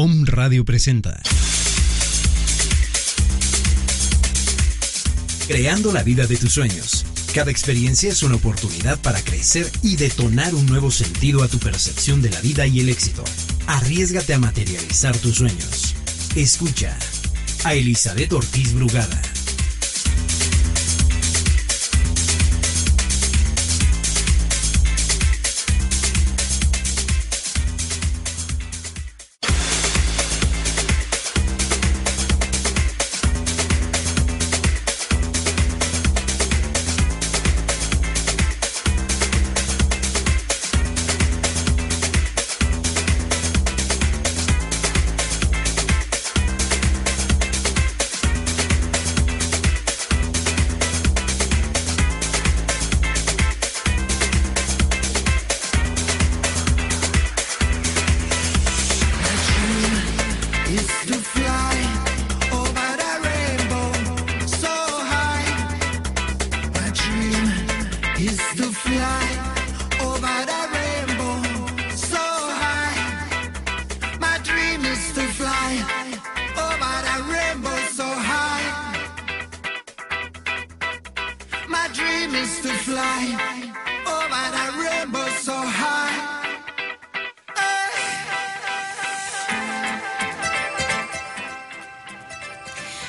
[0.00, 1.20] Om Radio presenta.
[5.48, 7.04] Creando la vida de tus sueños.
[7.34, 12.22] Cada experiencia es una oportunidad para crecer y detonar un nuevo sentido a tu percepción
[12.22, 13.24] de la vida y el éxito.
[13.66, 15.96] Arriesgate a materializar tus sueños.
[16.36, 16.96] Escucha
[17.64, 19.20] a Elizabeth Ortiz Brugada.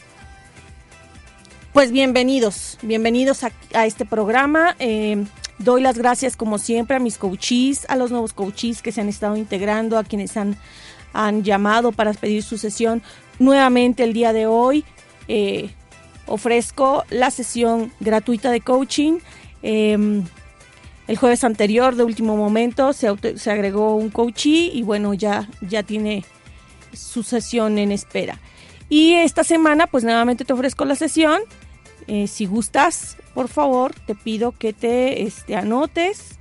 [1.74, 4.74] pues bienvenidos, bienvenidos a, este programa.
[4.78, 5.22] Eh,
[5.58, 9.10] doy las gracias como siempre a mis coaches, a los nuevos coaches que se han
[9.10, 10.56] estado integrando, a quienes han,
[11.12, 13.02] han llamado para pedir su sesión.
[13.38, 14.82] Nuevamente el día de hoy
[15.28, 15.70] eh,
[16.28, 19.18] ofrezco la sesión gratuita de coaching.
[19.62, 20.24] Em,
[21.06, 25.82] el jueves anterior, de último momento, se, se agregó un coachee y bueno, ya, ya
[25.82, 26.24] tiene
[26.92, 28.38] su sesión en espera.
[28.88, 31.40] Y esta semana, pues nuevamente te ofrezco la sesión
[32.08, 36.38] eh, si gustas, por favor, te pido que te este, anotes,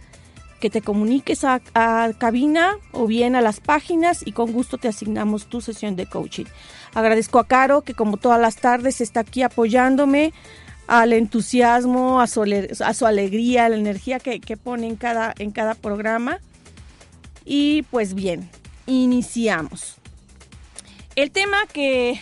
[0.62, 1.60] que te comuniques a,
[2.18, 6.46] cabina o bien a las páginas y con gusto te asignamos tu sesión de coaching.
[6.98, 10.34] Agradezco a Caro que como todas las tardes está aquí apoyándome
[10.88, 15.76] al entusiasmo, a su, alegría, a la energía que, que pone en cada, en cada
[15.76, 16.40] programa.
[17.46, 18.50] Y pues bien,
[18.88, 19.98] iniciamos.
[21.16, 22.20] El tema que,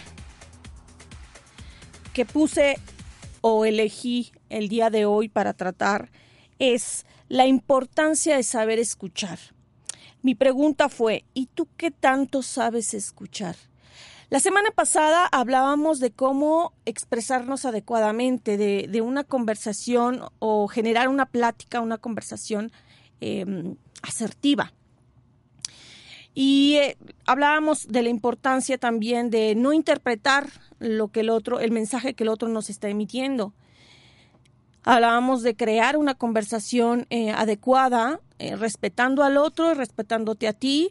[2.11, 2.77] que puse
[3.39, 6.09] o elegí el día de hoy para tratar
[6.59, 9.39] es la importancia de saber escuchar.
[10.21, 13.55] Mi pregunta fue, ¿y tú qué tanto sabes escuchar?
[14.29, 21.79] La semana pasada hablábamos de cómo expresarnos adecuadamente, de, una conversación o generar una plática,
[21.79, 22.71] una conversación
[23.21, 24.73] em, asertiva.
[26.33, 30.49] Y eh, hablábamos de la importancia también de no interpretar
[30.79, 33.53] lo que el otro, el mensaje que el otro nos está emitiendo.
[34.83, 40.89] Hablábamos de crear una conversación eh, adecuada, eh, respetando al otro, respetándote a ti.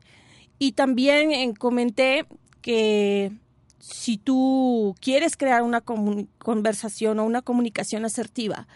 [0.59, 2.27] Y también comenté
[2.65, 3.31] que
[3.79, 8.67] si tú quieres crear una conversación o una comunicación asertiva,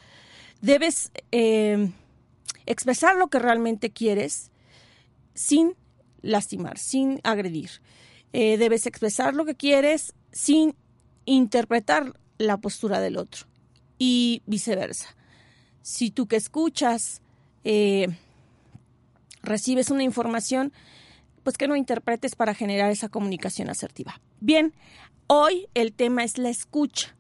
[0.61, 1.91] debes eh,
[2.67, 4.51] expresar lo que realmente quieres
[5.33, 5.73] sin
[6.21, 7.81] lastimar, sin agredir.
[8.35, 10.75] Eh, debes expresar lo que quieres sin
[11.25, 13.47] interpretar la postura del otro
[13.97, 15.17] y viceversa.
[15.81, 17.23] Si tú que escuchas
[17.65, 18.09] eh,
[19.43, 20.75] recibes una información,
[21.49, 24.21] pues que no interpretes para generar esa comunicación asertiva.
[24.39, 24.75] Bien,
[25.29, 27.17] hoy el tema es la escucha.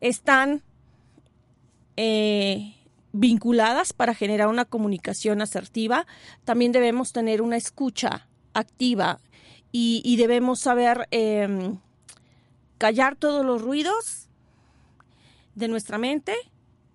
[0.00, 0.62] Están
[1.96, 2.76] eh,
[3.10, 6.06] vinculadas para generar una comunicación asertiva.
[6.44, 9.18] También debemos tener una escucha activa
[9.72, 11.78] y, debemos saber em,
[12.78, 14.28] callar todos los ruidos
[15.56, 16.36] de nuestra mente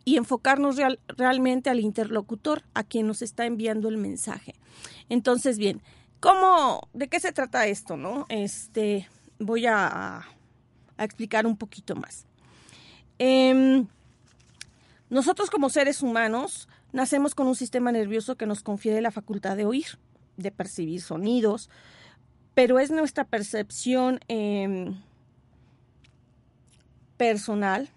[0.05, 0.77] y enfocarnos
[1.17, 4.55] realmente al interlocutor, a quien nos está enviando el mensaje.
[5.09, 5.81] Entonces, bien,
[6.25, 8.25] ¿Cómo, de qué se trata esto, no?
[8.29, 9.07] Este,
[9.37, 10.25] voy a,
[10.97, 12.25] explicar un poquito más.
[13.19, 13.85] Em,
[15.11, 19.65] nosotros como seres humanos nacemos con un sistema nervioso que nos confiere la facultad de
[19.65, 19.99] oír,
[20.35, 21.69] de percibir sonidos,
[22.55, 24.99] pero es nuestra percepción em,
[27.17, 27.87] personal,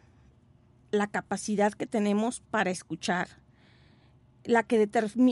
[0.91, 3.29] la capacidad que tenemos para escuchar,
[4.49, 4.89] la que,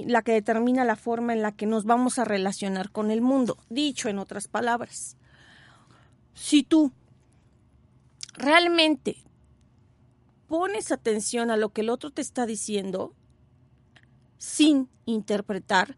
[0.07, 3.57] la que determina la forma en la que nos vamos a relacionar con el mundo.
[3.71, 5.17] Dicho en otras palabras,
[6.35, 6.93] si tú
[8.35, 9.17] realmente
[10.49, 13.15] pones atención a lo que el otro te está diciendo
[14.37, 15.97] sin interpretar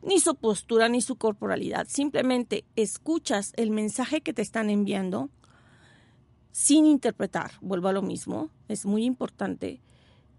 [0.00, 5.28] ni su postura ni su corporalidad, simplemente escuchas el mensaje que te están enviando
[6.50, 9.82] sin interpretar, vuelvo a lo mismo, es muy importante,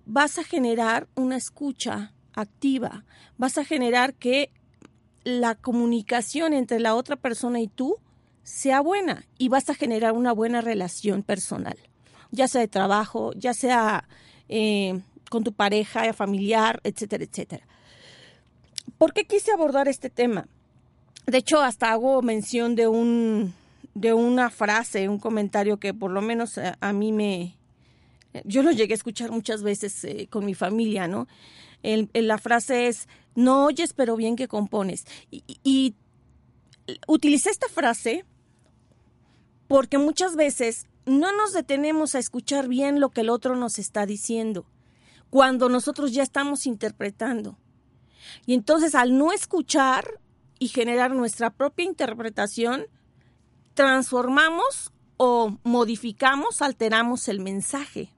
[0.07, 3.05] vas a generar una escucha activa,
[3.37, 4.51] vas a generar que
[5.23, 7.97] la comunicación entre la otra persona y tú
[8.43, 11.77] sea buena y vas a generar una buena relación personal,
[12.31, 14.07] ya sea de trabajo, ya sea
[14.49, 17.65] eh, con tu pareja, familiar, etcétera, etcétera.
[18.99, 20.47] ¿Por qué quise abordar este tema?
[21.25, 23.53] De hecho, hasta hago mención de un
[23.95, 27.55] de una frase, un comentario que por lo menos a mí me,
[28.43, 31.27] yo lo llegué a escuchar muchas veces eh, con mi familia, ¿no?
[32.13, 35.05] La frase es, no oyes, pero bien que compones.
[35.29, 35.95] Y, y
[37.07, 38.25] utilicé esta frase
[39.67, 44.05] porque muchas veces no nos detenemos a escuchar bien lo que el otro nos está
[44.05, 44.65] diciendo,
[45.29, 47.57] cuando nosotros ya estamos interpretando.
[48.45, 50.19] Y entonces al no escuchar
[50.59, 52.87] y generar nuestra propia interpretación,
[53.73, 58.09] transformamos o modificamos, alteramos el mensaje.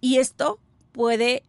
[0.00, 0.58] Y esto
[0.92, 1.42] puede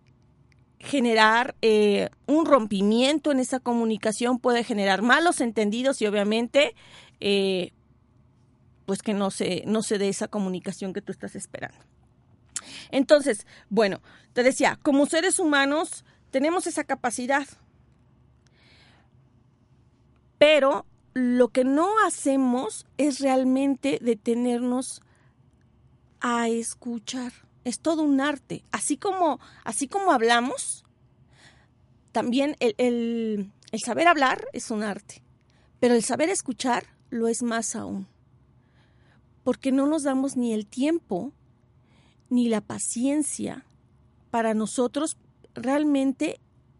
[0.79, 6.75] generar eh, un rompimiento en esa comunicación, puede generar malos entendidos y obviamente
[7.19, 7.71] eh,
[8.85, 11.79] pues que no se, no se dé esa comunicación que tú estás esperando.
[12.91, 14.01] Entonces, bueno,
[14.33, 17.47] te decía, como seres humanos tenemos esa capacidad,
[20.37, 25.01] pero lo que no hacemos es realmente detenernos
[26.19, 27.33] a escuchar
[27.67, 28.63] es todo un arte.
[28.71, 30.85] Así como, así como hablamos,
[32.11, 35.21] también el, el saber hablar es un arte,
[35.79, 38.07] pero el saber escuchar lo es más aún.
[39.43, 41.33] Porque no nos damos ni el tiempo
[42.29, 43.65] ni la paciencia
[44.31, 45.17] para nosotros
[45.53, 46.39] realmente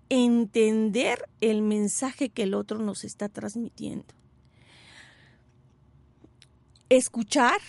[0.10, 4.14] entender el mensaje que el otro nos está transmitiendo.
[6.90, 7.60] Escuchar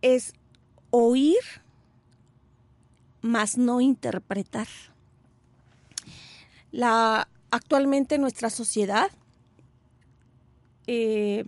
[0.00, 0.32] es
[0.90, 1.38] oír,
[3.20, 4.68] mas no interpretar.
[6.70, 9.10] La, actualmente nuestra sociedad
[10.86, 11.44] eh,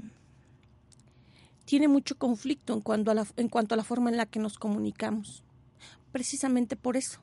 [1.65, 4.39] tiene mucho conflicto en cuanto, a la, en cuanto a la forma en la que
[4.41, 5.45] nos comunicamos.
[6.13, 7.21] Precisamente por eso,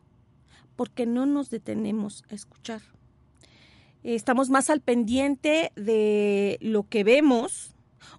[0.75, 2.81] porque no nos detenemos a escuchar.
[4.03, 7.74] Estamos más al pendiente de lo que vemos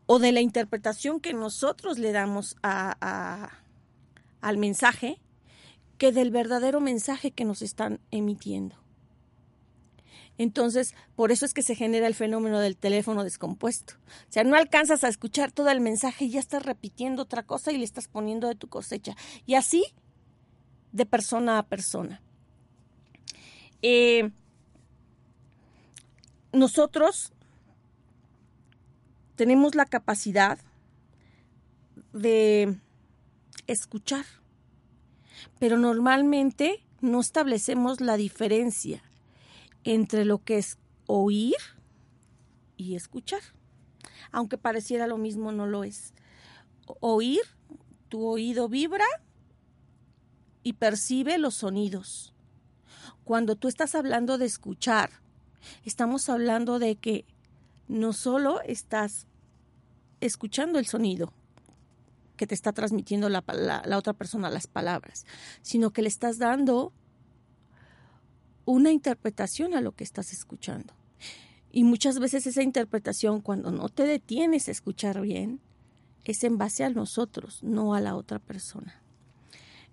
[0.06, 3.50] o de la interpretación que nosotros le damos a,
[4.40, 5.20] al mensaje
[5.98, 8.76] que del verdadero mensaje que nos están emitiendo.
[10.38, 13.94] Entonces, por eso es que se genera el fenómeno del teléfono descompuesto.
[14.28, 17.72] O sea, no alcanzas a escuchar todo el mensaje y ya estás repitiendo otra cosa
[17.72, 19.16] y le estás poniendo de tu cosecha.
[19.46, 19.84] Y así,
[20.92, 22.22] de persona a persona.
[23.82, 24.30] Eh,
[26.52, 27.32] nosotros
[29.34, 30.58] tenemos la capacidad
[32.12, 32.78] de
[33.68, 34.24] escuchar,
[35.60, 39.02] pero normalmente no establecemos la diferencia
[39.84, 41.56] entre lo que es oír
[42.76, 43.40] y escuchar.
[44.32, 46.12] Aunque pareciera lo mismo, no lo es.
[47.00, 47.42] Oír,
[48.08, 49.06] tu oído vibra
[50.62, 52.34] y percibe los sonidos.
[53.24, 55.10] Cuando tú estás hablando de escuchar,
[55.84, 57.26] estamos hablando de que
[57.86, 59.26] no solo estás
[60.20, 61.32] escuchando el sonido
[62.38, 63.44] que te está transmitiendo la,
[63.84, 65.26] la, otra persona, las palabras,
[65.60, 66.94] sino que le estás dando
[68.64, 70.94] una interpretación a lo que estás escuchando.
[71.70, 75.60] Y muchas veces esa interpretación, cuando no te detienes a escuchar bien,
[76.24, 79.02] es en base a nosotros, no a la otra persona.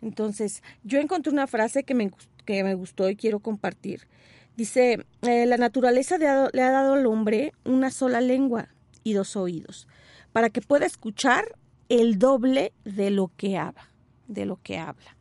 [0.01, 2.11] Entonces, yo encontré una frase que me,
[2.45, 4.07] que me gustó y quiero compartir.
[4.55, 8.69] Dice, eh, la naturaleza le ha, le ha dado al hombre una sola lengua
[9.03, 9.87] y dos oídos,
[10.31, 11.45] para que pueda escuchar
[11.89, 13.89] el doble de lo que habla,
[14.27, 15.15] de lo que habla.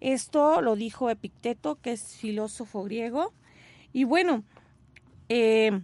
[0.00, 3.32] Esto lo dijo Epicteto, que es filósofo griego.
[3.92, 4.44] Y bueno,
[5.28, 5.82] eh,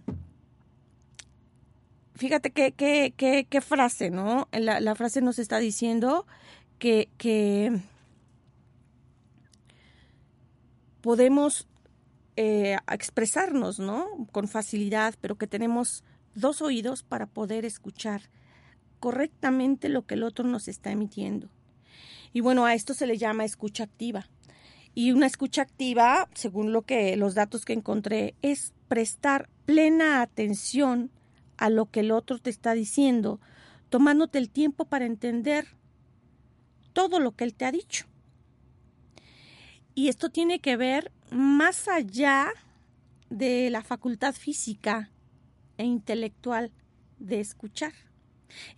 [2.15, 4.47] fíjate qué, qué, frase, ¿no?
[4.51, 6.25] La, la, frase nos está diciendo
[6.79, 7.79] que, que
[11.01, 11.67] podemos
[12.35, 14.27] eh, expresarnos, ¿no?
[14.31, 16.03] Con facilidad, pero que tenemos
[16.35, 18.21] dos oídos para poder escuchar
[18.99, 21.49] correctamente lo que el otro nos está emitiendo.
[22.33, 24.27] Y bueno, a esto se le llama escucha activa.
[24.93, 31.11] Y una escucha activa, según lo que los datos que encontré, es prestar plena atención
[31.57, 33.39] a lo que el otro te está diciendo,
[33.89, 35.67] tomándote el tiempo para entender
[36.93, 38.05] todo lo que él te ha dicho.
[39.93, 42.49] Y esto tiene que ver más allá
[43.29, 45.11] de la facultad física
[45.77, 46.71] e intelectual
[47.19, 47.93] de escuchar.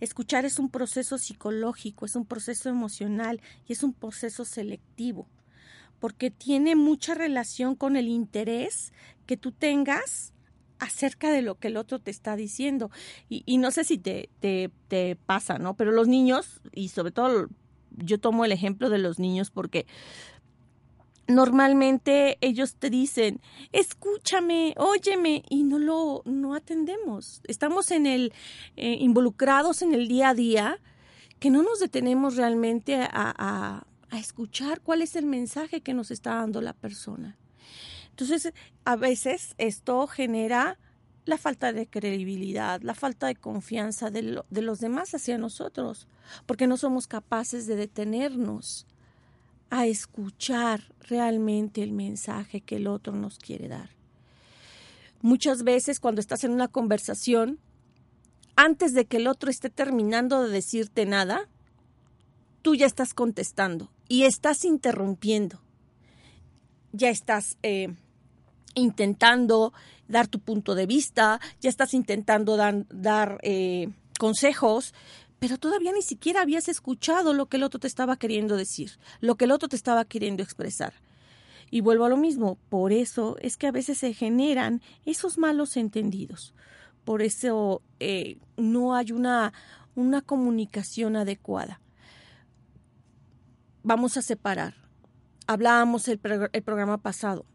[0.00, 5.28] Escuchar es un proceso psicológico, es un proceso emocional y es un proceso selectivo,
[5.98, 8.92] porque tiene mucha relación con el interés
[9.26, 10.32] que tú tengas
[10.78, 12.90] acerca de lo que el otro te está diciendo.
[13.28, 15.74] Y, no sé si te, te, te pasa, ¿no?
[15.74, 17.48] Pero los niños, y sobre todo
[17.96, 19.86] yo tomo el ejemplo de los niños porque
[21.30, 23.40] normalmente ellos te dicen,
[23.72, 27.40] escúchame, óyeme, y no lo no atendemos.
[27.46, 28.32] Estamos en el
[28.76, 30.78] eh, involucrados en el día a día
[31.38, 33.86] que no nos detenemos realmente a, a,
[34.18, 37.38] escuchar cuál es el mensaje que nos está dando la persona.
[38.10, 38.52] Entonces,
[38.84, 40.78] a veces esto genera
[41.24, 46.08] la falta de credibilidad, la falta de confianza de, de los demás hacia nosotros,
[46.44, 48.86] porque no somos capaces de detenernos
[49.70, 53.90] a escuchar realmente el mensaje que el otro nos quiere dar.
[55.22, 57.58] Muchas veces cuando estás en una conversación,
[58.56, 61.48] antes de que el otro esté terminando de decirte nada,
[62.62, 65.60] tú ya estás contestando y estás interrumpiendo.
[66.92, 67.94] Ya estás eh,
[68.74, 69.72] intentando
[70.08, 74.92] dar tu punto de vista, ya estás intentando dar eh, consejos,
[75.40, 79.34] pero todavía ni siquiera habías escuchado lo que el otro te estaba queriendo decir, lo
[79.34, 80.92] que el otro te estaba queriendo expresar.
[81.70, 85.76] Y vuelvo a lo mismo, por eso es que a veces se generan esos malos
[85.76, 86.54] entendidos.
[87.04, 89.52] Por eso eh, no hay una,
[89.94, 91.80] una comunicación adecuada.
[93.82, 94.74] Vamos a separar.
[95.46, 96.20] Hablábamos el,
[96.52, 97.46] el programa pasado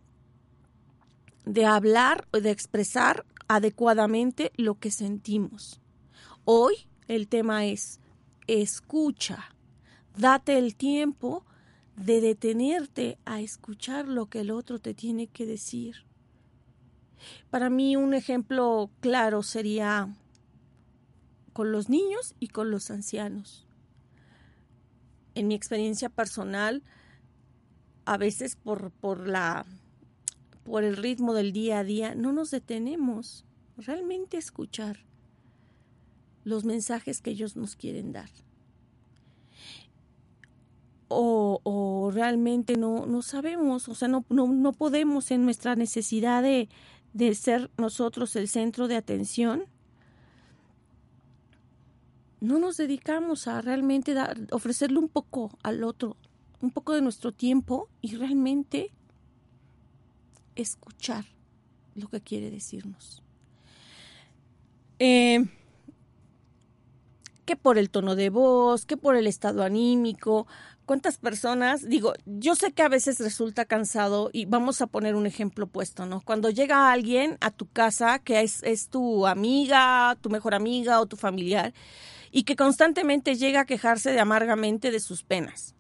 [1.46, 5.80] de hablar, de expresar adecuadamente lo que sentimos.
[6.46, 8.00] Hoy el tema es
[8.48, 9.56] escucha,
[10.18, 11.44] date el tiempo
[11.96, 16.06] de detenerte a escuchar lo que el otro te tiene que decir.
[17.50, 20.14] Para mí un ejemplo claro sería
[21.54, 23.66] con los niños y con los ancianos.
[25.34, 26.84] En mi experiencia personal,
[28.06, 29.66] a veces por, por la
[30.64, 33.46] por el ritmo del día a día, no nos detenemos
[33.78, 34.98] realmente a escuchar
[36.46, 38.30] los mensajes que ellos nos quieren dar.
[41.10, 46.42] O, o realmente no, no sabemos, o sea, no, no, no podemos en nuestra necesidad
[46.42, 46.70] de,
[47.14, 49.66] de ser nosotros el centro de atención,
[52.40, 56.16] no nos dedicamos a realmente dar, ofrecerle un poco al otro
[56.62, 58.92] un poco de nuestro tiempo y realmente
[60.56, 61.26] escuchar
[61.96, 63.22] lo que quiere decirnos.
[65.00, 65.46] Eh,
[67.46, 70.48] que por el tono de voz, que por el estado anímico.
[70.86, 71.88] ¿Cuántas personas?
[71.88, 76.06] Digo, yo sé que a veces resulta cansado y vamos a poner un ejemplo puesto,
[76.06, 76.22] ¿no?
[76.22, 81.16] Cuando llega alguien a tu casa que es, tu amiga, tu mejor amiga o tu
[81.16, 81.74] familiar
[82.32, 85.74] y que constantemente llega a quejarse de amargamente de sus penas.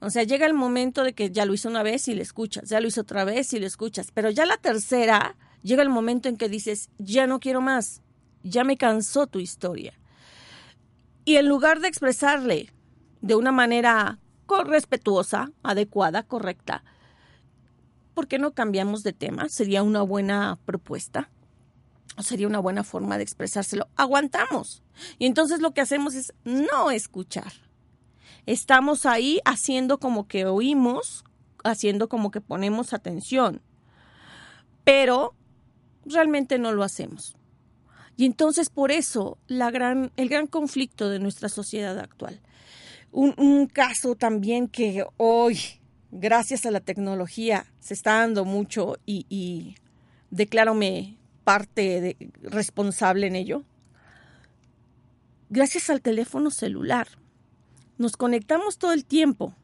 [0.00, 2.68] O sea, llega el momento de que ya lo hizo una vez y le escuchas,
[2.68, 6.28] ya lo hizo otra vez y le escuchas, pero ya la tercera llega el momento
[6.28, 8.02] en que dices, ya no quiero más,
[8.42, 9.94] ya me cansó tu historia.
[11.24, 12.72] Y en lugar de expresarle
[13.20, 14.18] de una manera
[14.66, 16.84] respetuosa, adecuada, correcta,
[18.14, 19.48] ¿por qué no cambiamos de tema?
[19.48, 21.30] Sería una buena propuesta.
[22.18, 23.88] O sería una buena forma de expresárselo.
[23.96, 24.82] Aguantamos.
[25.18, 27.52] Y entonces lo que hacemos es no escuchar.
[28.44, 31.24] Estamos ahí haciendo como que oímos,
[31.64, 33.62] haciendo como que ponemos atención.
[34.84, 35.34] Pero
[36.04, 37.34] realmente no lo hacemos.
[38.16, 42.40] Y entonces por eso la gran, el gran conflicto de nuestra sociedad actual.
[43.10, 45.58] Un, caso también que hoy,
[46.10, 49.74] gracias a la tecnología, se está dando mucho y, y
[51.44, 53.64] parte responsable en ello.
[55.50, 57.08] Gracias al teléfono celular,
[57.98, 59.54] nos conectamos todo el tiempo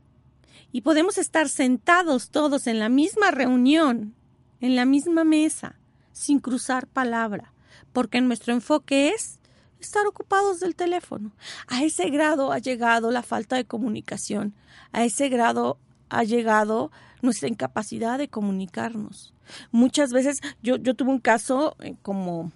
[0.70, 4.14] y podemos estar sentados todos en la misma reunión,
[4.60, 5.78] en la misma mesa,
[6.12, 7.54] sin cruzar palabra,
[7.92, 9.38] porque nuestro enfoque es
[9.80, 11.32] estar ocupados del teléfono.
[11.66, 14.54] A ese grado ha llegado la falta de comunicación,
[14.92, 16.90] a ese grado ha llegado
[17.22, 19.34] nuestra incapacidad de comunicarnos.
[19.70, 22.52] Muchas veces yo, yo tuve un caso eh, como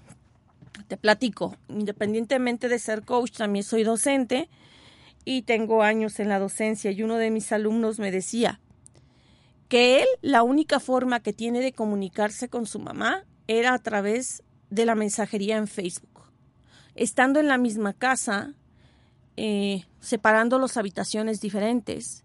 [0.88, 4.48] te platico, independientemente de ser coach, también soy docente
[5.24, 8.60] y tengo años en la docencia y uno de mis alumnos me decía
[9.68, 14.42] que él la única forma que tiene de comunicarse con su mamá era a través
[14.72, 16.22] de la mensajería en Facebook.
[16.94, 18.54] Estando en la misma casa,
[19.36, 22.24] eh, separando las habitaciones diferentes,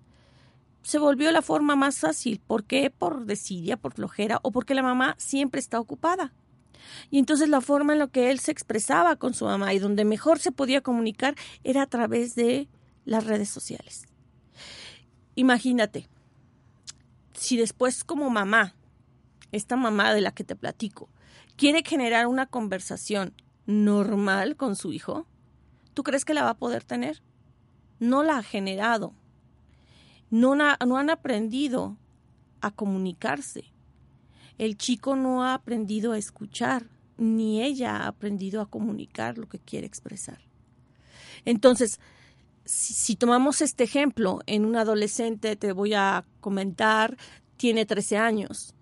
[0.82, 2.40] se volvió la forma más fácil.
[2.40, 2.90] ¿Por qué?
[2.90, 6.32] Por desidia, por flojera o porque la mamá siempre está ocupada.
[7.12, 10.06] Y entonces la forma en la que él se expresaba con su mamá y donde
[10.06, 12.70] mejor se podía comunicar era a través de
[13.04, 14.06] las redes sociales.
[15.36, 16.08] Imagínate,
[17.34, 18.74] si después como mamá,
[19.52, 21.10] esta mamá de la que te platico,
[21.58, 23.34] quiere generar una conversación
[23.66, 25.28] normal con su hijo,
[25.94, 27.22] ¿tú crees que la va a poder tener?
[28.00, 29.14] No la ha generado.
[30.30, 31.98] No, no han aprendido
[32.62, 33.66] a comunicarse.
[34.58, 39.60] El chico no ha aprendido a escuchar, ni ella ha aprendido a comunicar lo que
[39.60, 40.40] quiere expresar.
[41.46, 42.00] Entonces,
[42.66, 47.18] si, si, tomamos este ejemplo en un adolescente, te voy a comentar,
[47.56, 48.76] tiene 13 años,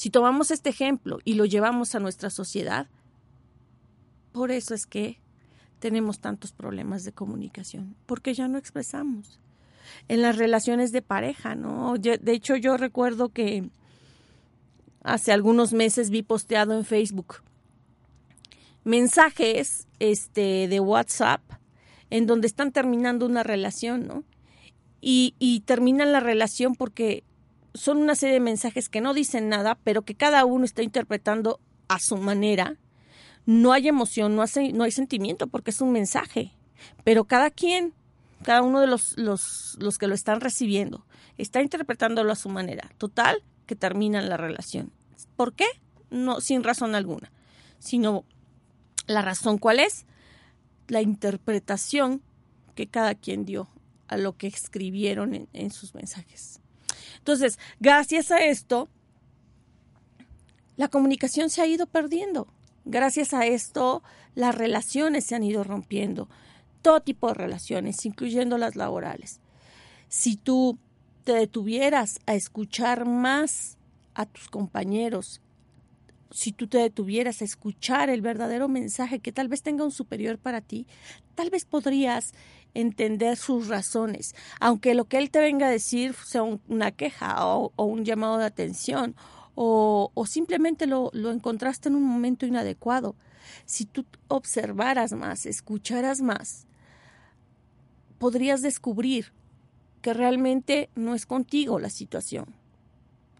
[0.00, 2.86] si tomamos este ejemplo y lo llevamos a nuestra sociedad,
[4.32, 5.20] por eso es que
[5.78, 9.38] tenemos tantos problemas de comunicación, porque ya no expresamos.
[10.08, 11.98] En las relaciones de pareja, ¿no?
[11.98, 13.68] de hecho, yo recuerdo que
[15.02, 17.42] hace algunos meses vi posteado en Facebook
[18.84, 21.42] mensajes este, de WhatsApp
[22.08, 24.24] en donde están terminando una relación, ¿no?
[25.02, 27.22] Y, y terminan la relación porque
[27.74, 31.60] son una serie de mensajes que no dicen nada, pero que cada uno está interpretando
[31.88, 32.76] a su manera.
[33.46, 36.52] No hay emoción, no, hace, no hay sentimiento, porque es un mensaje.
[37.04, 37.94] Pero cada quien,
[38.42, 41.06] cada uno de los, los, los que lo están recibiendo,
[41.38, 42.90] está interpretándolo a su manera.
[42.98, 44.92] Total, que terminan la relación.
[45.36, 45.66] ¿Por qué?
[46.10, 47.32] No, sin razón alguna.
[47.78, 48.24] Sino
[49.06, 50.06] la razón cuál es?
[50.88, 52.22] La interpretación
[52.74, 53.68] que cada quien dio
[54.08, 56.59] a lo que escribieron en sus mensajes.
[57.20, 58.88] Entonces, gracias a esto,
[60.76, 62.48] la comunicación se ha ido perdiendo.
[62.86, 64.02] Gracias a esto,
[64.34, 66.28] las relaciones se han ido rompiendo.
[66.82, 69.40] Todo tipo de relaciones, incluyendo las laborales.
[70.08, 70.78] Si tú
[71.24, 73.76] te detuvieras a escuchar más
[74.14, 75.42] a tus compañeros,
[76.30, 80.38] si tú te detuvieras a escuchar el verdadero mensaje que tal vez tenga un superior
[80.38, 80.86] para ti,
[81.34, 82.32] tal vez podrías
[82.74, 87.72] entender sus razones, aunque lo que él te venga a decir sea una queja o,
[87.76, 89.16] un llamado de atención
[89.54, 93.16] o, o simplemente lo, lo encontraste en un momento inadecuado.
[93.66, 96.66] Si tú observaras más, escucharas más,
[98.18, 99.32] podrías descubrir
[100.02, 102.54] que realmente no es contigo la situación,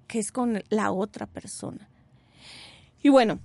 [0.08, 1.88] que es con la otra persona.
[3.02, 3.38] Y bueno,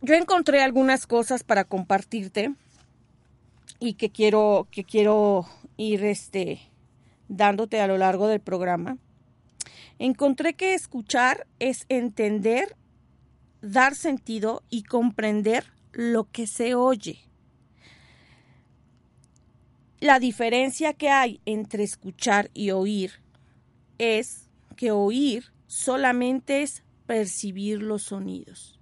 [0.00, 2.54] yo encontré algunas cosas para compartirte
[3.80, 5.46] y que quiero, que quiero
[5.76, 6.60] ir este,
[7.28, 8.96] dándote a lo largo del programa,
[9.98, 12.76] encontré que escuchar es entender,
[13.60, 17.18] dar sentido y comprender lo que se oye.
[20.00, 23.14] La diferencia que hay entre escuchar y oír
[23.98, 28.77] es que oír solamente es percibir los sonidos.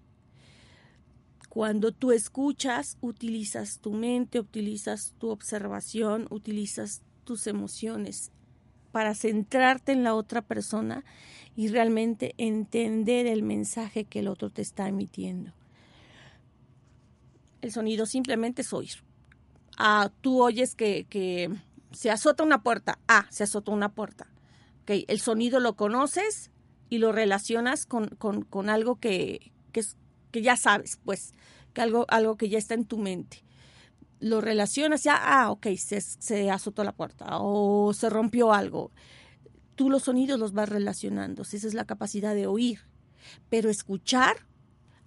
[1.56, 8.30] Cuando tú escuchas, utilizas tu mente, utilizas tu observación, utilizas tus emociones
[8.92, 11.02] para centrarte en la otra persona
[11.56, 15.54] y realmente entender el mensaje que el otro te está emitiendo.
[17.62, 19.02] El sonido simplemente es oír.
[19.78, 21.06] Ah, tú oyes que,
[21.90, 22.98] se azota una puerta.
[23.08, 24.26] Ah, se azota una puerta.
[24.82, 26.50] Okay, el sonido lo conoces
[26.90, 29.80] y lo relacionas con, algo que, que,
[30.36, 31.32] que, ya sabes, pues,
[31.72, 33.42] que algo, algo que ya está en tu mente.
[34.20, 38.90] Lo relacionas ya, ah, ok, se, se azotó la puerta o se rompió algo.
[39.76, 42.80] Tú los sonidos los vas relacionando, esa es la capacidad de oír.
[43.48, 44.36] Pero escuchar,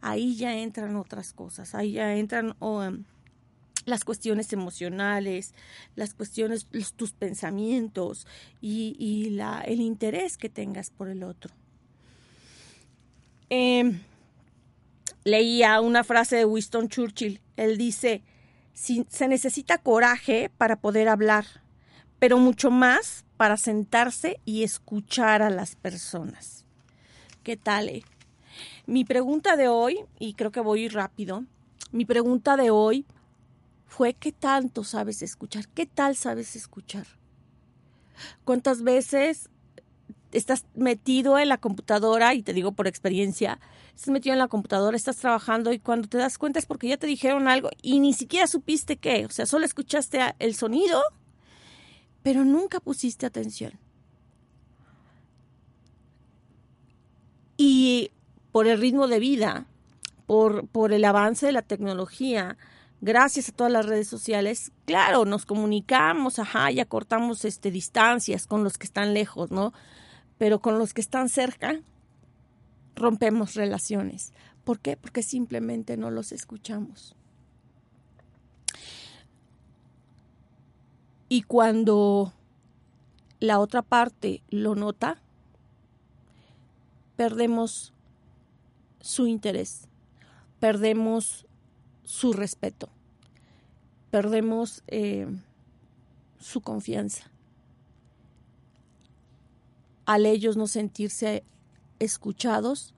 [0.02, 2.56] ahí ya entran otras cosas, ahí ya entran...
[2.60, 3.04] Um,
[3.86, 5.56] las cuestiones emocionales,
[5.96, 8.28] las cuestiones, tus pensamientos
[8.62, 11.56] y, la, el interés que tengas por el otro.
[13.50, 14.00] Em,
[15.30, 17.42] leía una frase de Winston Churchill.
[17.56, 18.24] Él dice,
[18.74, 21.46] se necesita coraje para poder hablar,
[22.20, 26.65] pero mucho más para sentarse y escuchar a las personas.
[27.44, 27.89] ¿Qué tal?
[27.89, 28.04] Eh?
[28.86, 31.46] Mi pregunta de hoy, y creo que voy rápido,
[31.92, 33.06] mi pregunta de hoy
[33.88, 35.68] fue ¿qué tanto sabes escuchar?
[35.70, 37.08] ¿Qué tal sabes escuchar?
[38.44, 39.50] ¿Cuántas veces
[40.32, 43.60] estás metido en la computadora, y te digo por experiencia,
[44.00, 46.96] estás metido en la computadora, estás trabajando y cuando te das cuenta es porque ya
[46.96, 51.02] te dijeron algo y ni siquiera supiste qué, o sea, solo escuchaste el sonido,
[52.24, 53.74] pero nunca pusiste atención.
[57.58, 58.12] Y
[58.54, 59.66] por el ritmo de vida,
[60.28, 62.58] por, por el avance de la tecnología,
[63.02, 68.64] gracias a todas las redes sociales, claro, nos comunicamos, ajá, ya cortamos este, distancias con
[68.64, 69.74] los que están lejos, ¿no?
[70.38, 71.82] Pero con los que están cerca,
[72.95, 74.34] rompemos relaciones.
[74.63, 74.97] ¿Por qué?
[74.97, 77.15] Porque simplemente no los escuchamos.
[81.28, 82.34] Y cuando
[83.39, 85.21] la otra parte lo nota,
[87.15, 87.93] perdemos
[88.99, 89.88] su interés,
[90.60, 91.45] perdemos
[92.04, 92.89] su respeto,
[94.10, 95.28] perdemos eh,
[96.39, 97.30] su confianza.
[100.06, 101.43] Al ellos no sentirse
[102.00, 102.94] escuchados,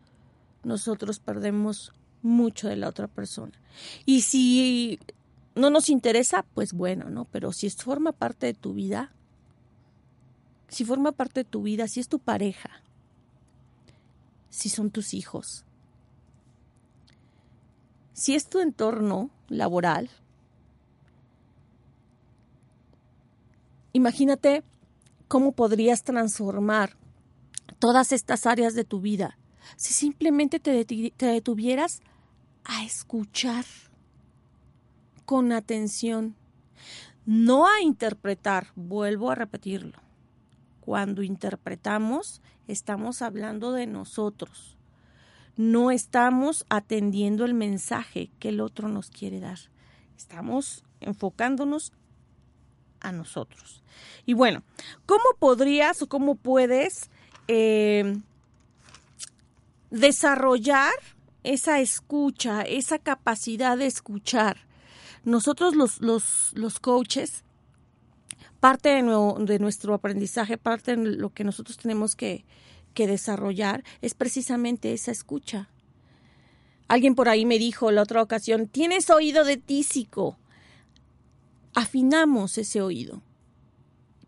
[0.64, 3.54] nosotros perdemos mucho de la otra persona.
[4.06, 5.00] Y si
[5.56, 7.26] no nos interesa, pues bueno, ¿no?
[7.26, 9.12] Pero si forma parte de tu vida,
[10.68, 12.70] si forma parte de tu vida, si es tu pareja,
[14.50, 15.66] si son tus hijos,
[18.14, 20.10] si es tu entorno laboral,
[23.94, 24.64] imagínate
[25.28, 27.01] cómo podrías transformar
[27.82, 29.38] todas estas áreas de tu vida
[29.76, 30.86] si simplemente te,
[31.18, 32.02] detuvieras
[32.64, 33.66] a escuchar
[35.26, 36.36] con atención,
[37.26, 40.00] no a interpretar, vuelvo a repetirlo.
[40.80, 44.78] Cuando interpretamos, estamos hablando de nosotros
[45.58, 49.60] no estamos atendiendo el mensaje que el otro nos quiere dar.
[50.18, 51.94] Estamos enfocándonos
[53.00, 53.84] a nosotros.
[54.26, 54.64] Y bueno,
[55.06, 57.11] ¿cómo podrías o cómo puedes
[57.54, 58.18] eh,
[59.90, 60.94] desarrollar
[61.44, 64.58] esa escucha, esa capacidad de escuchar?
[65.26, 67.44] Nosotros los, los, los coaches,
[68.62, 72.46] parte de, nuestro aprendizaje, parte de lo que nosotros tenemos que,
[72.94, 75.68] que desarrollar es precisamente esa escucha.
[76.88, 80.38] Alguien por ahí me dijo la otra ocasión, tienes oído de tísico.
[81.74, 83.22] Afinamos ese oído.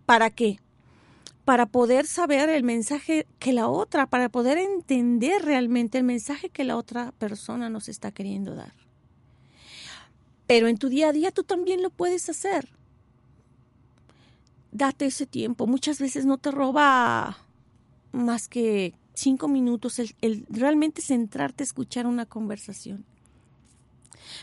[0.06, 0.60] ¿Para qué?
[1.46, 6.64] Para poder saber el mensaje que la otra, para poder entender realmente el mensaje que
[6.64, 8.74] la otra persona nos está queriendo dar.
[10.48, 12.70] Pero en tu día a día tú también lo puedes hacer.
[14.72, 15.68] Date ese tiempo.
[15.68, 17.38] Muchas veces no te roba
[18.12, 23.06] más que cinco minutos el, realmente centrarte a escuchar una conversación.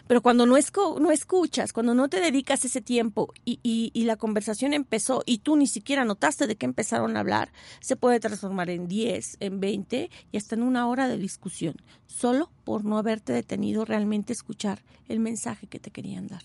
[0.06, 0.56] Pero cuando no,
[1.00, 5.56] no escuchas, cuando no te dedicas ese tiempo y, y, la conversación empezó y tú
[5.56, 10.10] ni siquiera notaste de qué empezaron a hablar, se puede transformar en 10, en 20
[10.32, 11.76] y hasta en una hora de discusión,
[12.06, 16.42] solo por no haberte detenido realmente a escuchar el mensaje que te querían dar.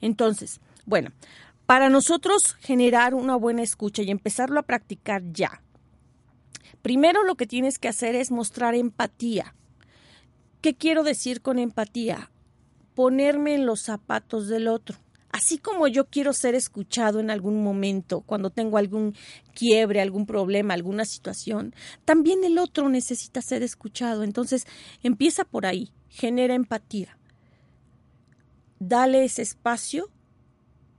[0.00, 1.10] Entonces, bueno,
[1.66, 5.62] Para nosotros generar una buena escucha y empezarlo a practicar ya,
[6.80, 9.52] primero lo que tienes que hacer es mostrar empatía.
[10.60, 12.30] ¿Qué quiero decir con empatía?
[12.94, 14.96] Ponerme en los zapatos del otro.
[15.36, 19.14] Así como yo quiero ser escuchado en algún momento, cuando tengo algún
[19.54, 21.74] quiebre, algún problema, alguna situación,
[22.06, 24.22] también el otro necesita ser escuchado.
[24.22, 24.66] Entonces,
[25.02, 27.18] empieza por ahí, genera empatía.
[28.78, 30.08] Dale ese espacio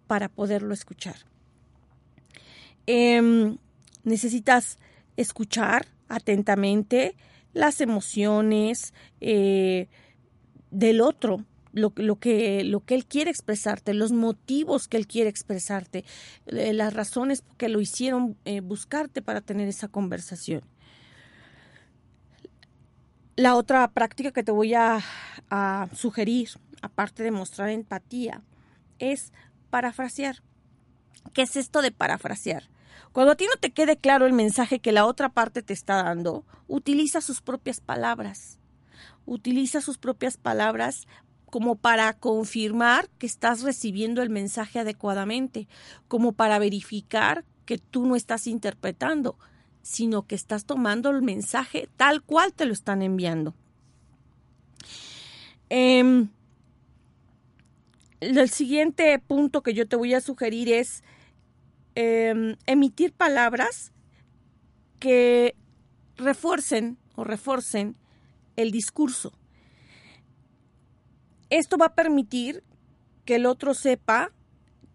[0.05, 1.15] para poderlo escuchar.
[2.85, 3.57] Em,
[4.03, 4.77] necesitas
[5.17, 7.15] escuchar atentamente
[7.53, 9.87] las emociones eh,
[10.71, 16.03] del otro, lo, que, lo que él quiere expresarte, los motivos que él quiere expresarte,
[16.47, 20.61] eh, las razones que lo hicieron eh, buscarte para tener esa conversación.
[23.35, 24.99] La otra práctica que te voy a,
[25.49, 26.49] a sugerir,
[26.81, 28.41] aparte de mostrar empatía,
[28.97, 29.31] es
[29.69, 30.41] parafrasear.
[31.33, 32.63] ¿Qué es esto de parafrasear?
[33.11, 36.03] Cuando a ti no te quede claro el mensaje que la otra parte te está
[36.03, 38.59] dando, utiliza sus propias palabras.
[39.25, 41.07] Utiliza sus propias palabras
[41.49, 45.67] como para confirmar que estás recibiendo el mensaje adecuadamente,
[46.07, 49.37] como para verificar que tú no estás interpretando,
[49.81, 53.53] sino que estás tomando el mensaje tal cual te lo están enviando.
[55.69, 56.29] Em,
[58.19, 61.03] el siguiente punto que yo te voy a sugerir es
[61.99, 63.91] em, emitir palabras
[64.99, 65.55] que
[66.15, 67.95] refuercen o refuercen
[68.55, 69.33] el discurso.
[71.49, 72.63] Esto va a permitir
[73.25, 74.31] que el otro sepa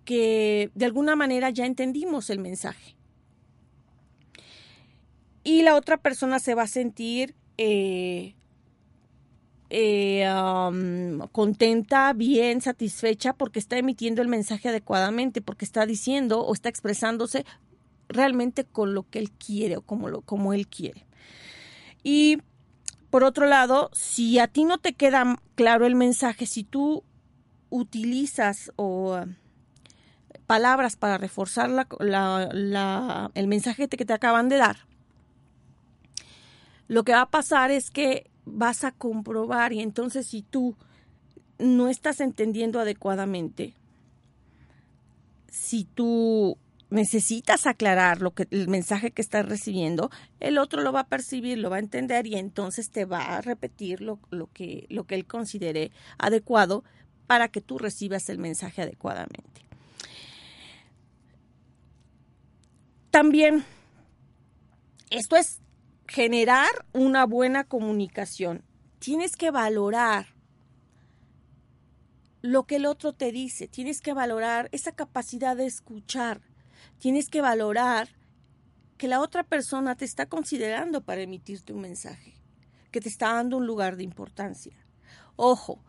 [0.05, 2.97] que de alguna manera ya entendimos el mensaje.
[5.43, 8.37] Y la otra persona se va a sentir eh,
[9.75, 10.29] eh,
[11.33, 17.47] contenta, bien, satisfecha porque está emitiendo el mensaje adecuadamente, porque está diciendo o está expresándose
[18.09, 21.07] realmente con lo que él quiere o como, lo, como él quiere.
[22.03, 22.39] Y
[23.09, 27.03] por otro lado, si a ti no te queda claro el mensaje, si tú
[27.71, 29.25] utilizas o
[30.47, 31.71] palabras para reforzar
[33.35, 34.87] el mensaje que te acaban de dar,
[36.89, 40.77] lo que va a pasar es que vas a comprobar y entonces si tú
[41.59, 43.75] no estás entendiendo adecuadamente,
[45.49, 46.59] si tú
[46.91, 51.59] necesitas aclarar lo que el mensaje que estás recibiendo, el otro lo va a percibir,
[51.59, 55.15] lo va a entender y entonces te va a repetir lo, lo, que, lo que
[55.15, 56.85] él considere adecuado
[57.27, 59.63] para que tú recibas el mensaje adecuadamente.
[63.11, 63.65] También,
[65.11, 65.62] esto es
[66.13, 68.63] generar una buena comunicación.
[68.99, 70.27] Tienes que valorar
[72.43, 76.43] lo que el otro te dice, tienes que valorar esa capacidad de escuchar,
[76.99, 78.11] tienes que valorar
[78.99, 82.35] que la otra persona te está considerando para emitirte un mensaje,
[82.91, 84.77] que te está dando un lugar de importancia.
[85.37, 85.83] Ojo,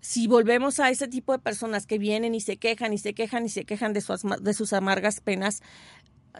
[0.00, 3.46] si volvemos a ese tipo de personas que vienen y se quejan y se quejan
[3.46, 4.02] y se quejan de,
[4.52, 5.62] sus amargas penas,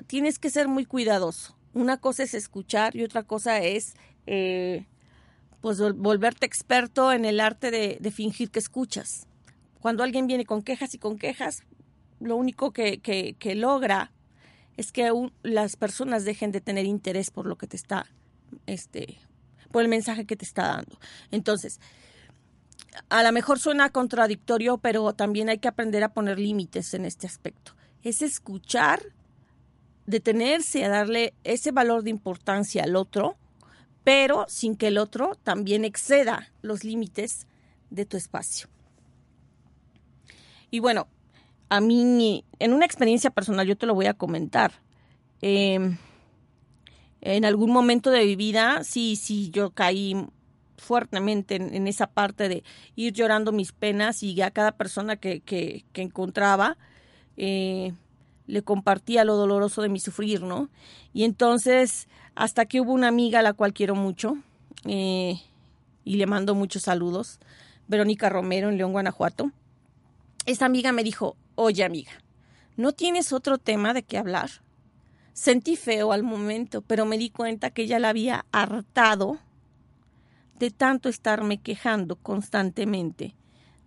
[0.09, 3.95] tienes que ser muy cuidadoso una cosa es escuchar y otra cosa es
[4.27, 4.87] eh,
[5.61, 9.27] pues volverte experto en el arte de, fingir que escuchas.
[9.81, 11.63] Cuando alguien viene con quejas y con quejas,
[12.21, 14.13] lo único que, que, logra
[14.77, 15.11] es que
[15.43, 18.07] las personas dejen de tener interés por lo que te está,
[18.67, 19.19] este,
[19.71, 20.99] por el mensaje que te está dando.
[21.31, 21.81] Entonces,
[23.09, 27.27] a lo mejor suena contradictorio, pero también hay que aprender a poner límites en este
[27.27, 27.73] aspecto.
[28.03, 29.01] Es escuchar
[30.07, 33.37] detenerse a darle ese valor de importancia al otro,
[34.05, 37.47] pero sin que el otro también exceda los límites
[37.91, 38.69] de tu espacio.
[40.71, 41.07] Y bueno,
[41.69, 44.73] a mí, en una experiencia personal, yo te lo voy a comentar.
[45.41, 45.97] Em,
[47.21, 50.17] en algún momento de mi vida, sí, sí, yo caí
[50.77, 52.65] fuertemente en, esa parte de
[52.97, 56.77] ir llorando mis penas y a cada persona que, que, encontraba,
[57.37, 57.93] eh,
[58.53, 60.69] le compartía lo doloroso de mi sufrir, ¿no?
[61.15, 64.37] Y entonces, hasta que hubo una amiga a la cual quiero mucho,
[64.85, 65.41] eh,
[66.05, 67.41] y le mando muchos saludos,
[67.89, 69.53] Verónica Romero en León, Guanajuato,
[70.45, 72.13] esa amiga me dijo, oye amiga,
[72.77, 74.51] ¿no tienes otro tema de qué hablar?
[75.33, 79.39] Sentí feo al momento, pero me di cuenta que ella la había hartado
[80.59, 83.35] de tanto estarme quejando constantemente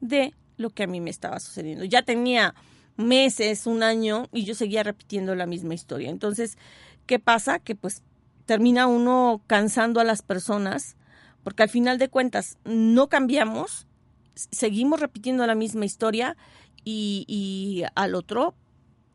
[0.01, 1.85] de lo que a mí me estaba sucediendo.
[1.85, 2.55] Ya tenía
[2.97, 6.09] meses, un año, y yo seguía repitiendo la misma historia.
[6.09, 6.57] Entonces,
[7.05, 7.59] ¿qué pasa?
[7.59, 8.03] Que pues
[8.45, 10.95] termina uno cansando a las personas,
[11.43, 13.87] porque al final de cuentas no cambiamos,
[14.35, 16.37] seguimos repitiendo la misma historia
[16.83, 18.53] y, al otro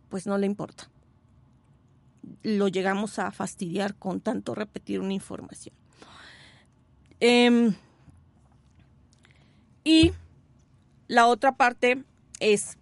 [0.09, 0.90] pues no le importa.
[2.43, 5.75] Lo llegamos a fastidiar con tanto repetir una información.
[7.21, 7.75] Em,
[9.85, 10.12] y
[11.07, 12.03] la otra parte
[12.40, 12.77] es,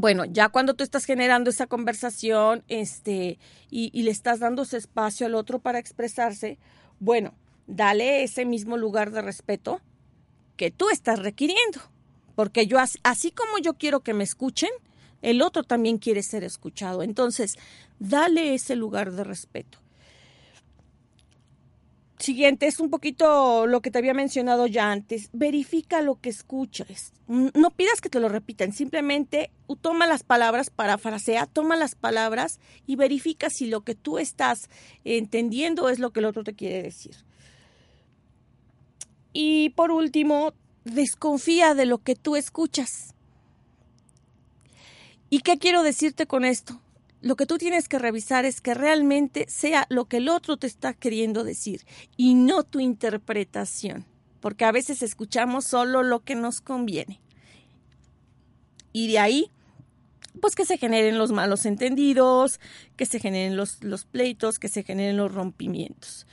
[0.00, 3.38] bueno, ya cuando tú estás generando esa conversación este,
[3.70, 6.58] y, y le estás dando ese espacio al otro para expresarse,
[6.98, 7.34] bueno,
[7.66, 9.80] dale ese mismo lugar de respeto
[10.56, 11.80] que tú estás requiriendo.
[12.34, 14.70] Porque yo, así como yo quiero que me escuchen,
[15.22, 17.02] el otro también quiere ser escuchado.
[17.02, 17.56] Entonces,
[17.98, 19.78] dale ese lugar de respeto.
[22.18, 25.28] Siguiente, es un poquito lo que te había mencionado ya antes.
[25.32, 27.12] Verifica lo que escuchas.
[27.26, 29.50] No pidas que te lo repitan, simplemente
[29.82, 34.70] toma las palabras, parafrasea, toma las palabras y verifica si lo que tú estás
[35.04, 37.16] entendiendo es lo que el otro te quiere decir.
[39.32, 43.14] Y por último, desconfía de lo que tú escuchas.
[45.28, 46.80] ¿Y qué quiero decirte con esto?
[47.26, 50.68] Lo que tú tienes que revisar es que realmente sea lo que el otro te
[50.68, 51.84] está queriendo decir
[52.16, 54.06] y no tu interpretación,
[54.38, 57.20] porque a veces escuchamos solo lo que nos conviene.
[58.92, 59.50] Y de ahí,
[60.40, 62.60] pues que se generen los malos entendidos,
[62.94, 66.28] que se generen los, los pleitos, que se generen los rompimientos.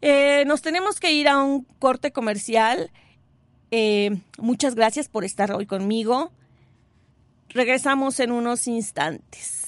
[0.00, 2.92] Eh, nos tenemos que ir a un corte comercial.
[3.72, 6.30] Eh, muchas gracias por estar hoy conmigo.
[7.48, 9.59] Regresamos en unos instantes.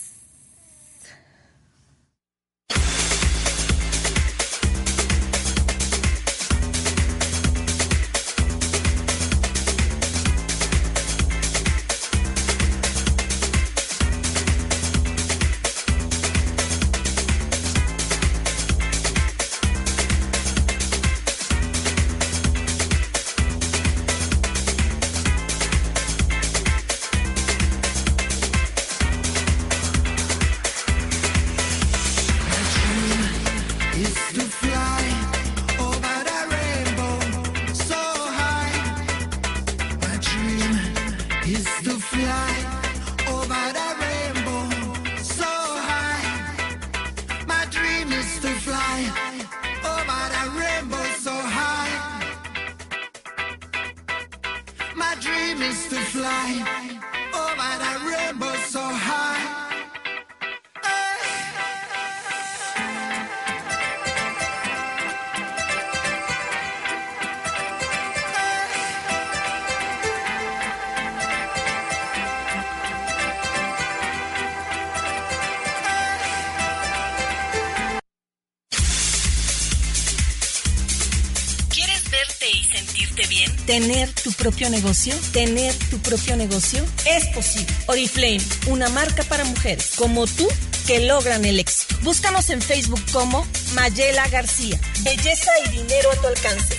[84.71, 85.15] Negocio?
[85.33, 86.85] ¿Tener tu propio negocio?
[87.07, 87.73] Es posible.
[87.87, 90.49] Oriflame, una marca para mujeres como tú
[90.87, 91.97] que logran el éxito.
[92.03, 94.79] Búscanos en Facebook como Mayela García.
[95.01, 96.79] Belleza y dinero a tu alcance.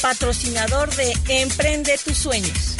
[0.00, 2.79] Patrocinador de Emprende tus sueños.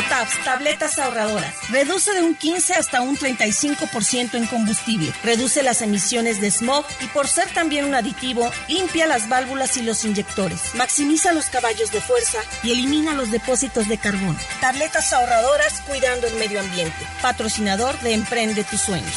[0.00, 1.54] Ecotabs, tabletas ahorradoras.
[1.68, 5.12] Reduce de un 15 hasta un 35% en combustible.
[5.22, 9.82] Reduce las emisiones de smog y por ser también un aditivo, limpia las válvulas y
[9.82, 10.74] los inyectores.
[10.74, 14.38] Maximiza los caballos de fuerza y elimina los depósitos de carbón.
[14.60, 17.06] Tabletas ahorradoras cuidando el medio ambiente.
[17.20, 19.14] Patrocinador de Emprende tus sueños.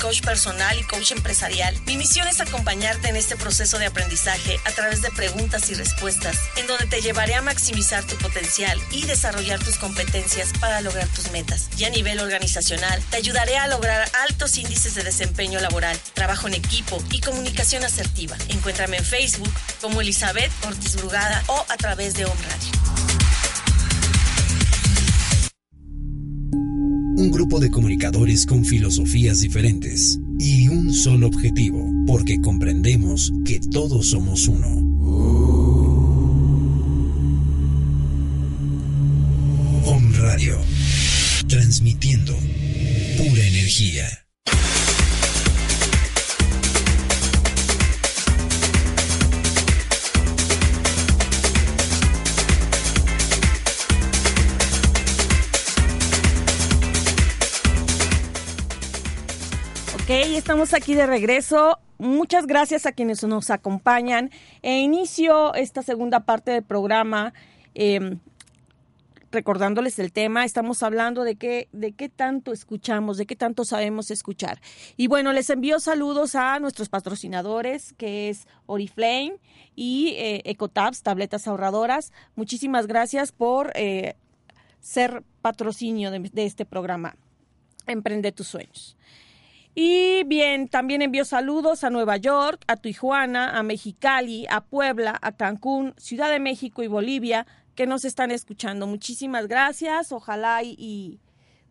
[0.00, 1.76] Coach personal y coach empresarial.
[1.86, 6.36] Mi misión es acompañarte en este proceso de aprendizaje a través de preguntas y respuestas,
[6.56, 11.30] en donde te llevaré a maximizar tu potencial y desarrollar tus competencias para lograr tus
[11.30, 11.68] metas.
[11.76, 16.54] Y a nivel organizacional, te ayudaré a lograr altos índices de desempeño laboral, trabajo en
[16.54, 18.36] equipo y comunicación asertiva.
[18.48, 22.79] Encuéntrame en Facebook como Elizabeth Ortiz Brugada o a través de Home Radio.
[27.20, 34.08] Un grupo de comunicadores con filosofías diferentes y un solo objetivo, porque comprendemos que todos
[34.08, 34.68] somos uno.
[39.84, 40.58] Om Radio,
[41.46, 42.34] transmitiendo
[43.18, 44.19] pura energía.
[60.12, 61.78] Estamos aquí de regreso.
[61.98, 64.30] muchas gracias a quienes nos acompañan.
[64.60, 67.32] E inicio esta segunda parte del programa.
[67.76, 68.16] Eh,
[69.30, 74.10] recordándoles el tema, estamos hablando de qué, de qué tanto escuchamos, de qué tanto sabemos
[74.10, 74.60] escuchar.
[74.96, 79.36] Y bueno, les envío saludos a nuestros patrocinadores, que es Oriflame
[79.76, 82.12] y eh, Ecotabs, tabletas ahorradoras.
[82.34, 84.16] Muchísimas gracias por eh,
[84.80, 87.14] ser patrocinio de este programa.
[87.86, 88.96] Emprende tus sueños.
[89.74, 95.32] Y bien, también envío saludos a Nueva York, a Tijuana, a Mexicali, a Puebla, a
[95.32, 97.46] Cancún, Ciudad de México y Bolivia,
[97.76, 98.86] que nos están escuchando.
[98.86, 100.10] Muchísimas gracias.
[100.10, 101.20] Ojalá y,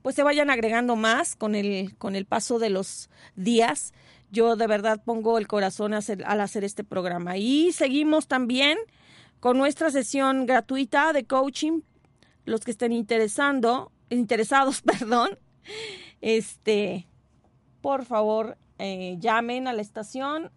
[0.01, 3.93] pues se vayan agregando más con el, con el paso de los días.
[4.31, 7.37] Yo de verdad pongo el corazón al hacer este programa.
[7.37, 8.77] Y seguimos también
[9.41, 11.81] con nuestra sesión gratuita de coaching.
[12.45, 15.37] Los que estén interesando, interesados, perdón,
[16.21, 17.07] este,
[17.81, 20.51] por favor, eh, llamen a la estación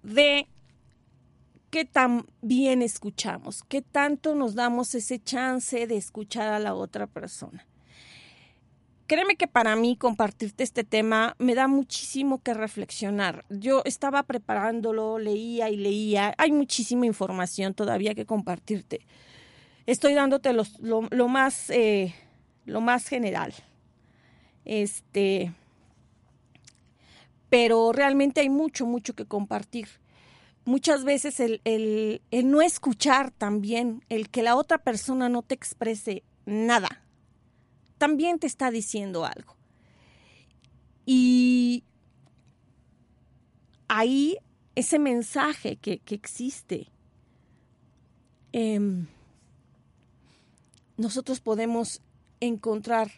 [0.03, 0.47] de
[1.73, 7.07] qué tan bien escuchamos, qué tanto nos damos ese chance de escuchar a la otra
[7.07, 7.65] persona
[9.07, 13.45] créeme que para mí compartirte este tema me da muchísimo que reflexionar.
[13.49, 16.33] Yo estaba preparándolo, leía y leía.
[16.37, 19.05] Hay muchísima información todavía que compartirte.
[19.85, 22.15] Estoy dándote lo, más, eh,
[22.65, 23.53] lo más general.
[24.65, 25.53] Este,
[27.49, 29.89] pero realmente hay mucho, mucho que compartir.
[30.65, 36.23] Muchas veces el, el, no escuchar también, el que la otra persona no te exprese
[36.45, 37.03] nada
[38.03, 39.55] también te está diciendo algo.
[41.05, 41.85] Y
[43.87, 44.39] ahí
[44.75, 46.87] ese mensaje que, existe,
[48.51, 49.07] em,
[50.97, 52.01] nosotros podemos
[52.41, 53.09] encontrar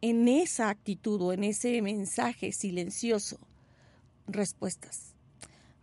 [0.00, 3.40] en esa actitud o en ese mensaje silencioso
[4.28, 5.07] respuestas.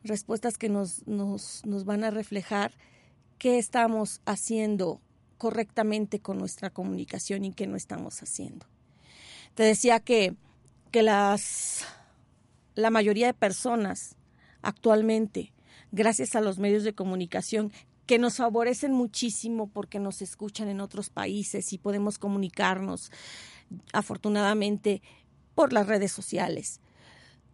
[0.05, 2.71] Respuestas que nos, nos, nos van a reflejar
[3.39, 5.01] qué estamos haciendo
[5.37, 8.65] correctamente con nuestra comunicación y qué no estamos haciendo.
[9.55, 10.35] Te decía que,
[10.91, 11.85] que las,
[12.75, 14.15] la mayoría de personas
[14.61, 15.53] actualmente,
[15.91, 17.71] gracias a los medios de comunicación,
[18.05, 23.11] que nos favorecen muchísimo porque nos escuchan en otros países y podemos comunicarnos
[23.91, 25.01] afortunadamente
[25.55, 26.79] por las redes sociales.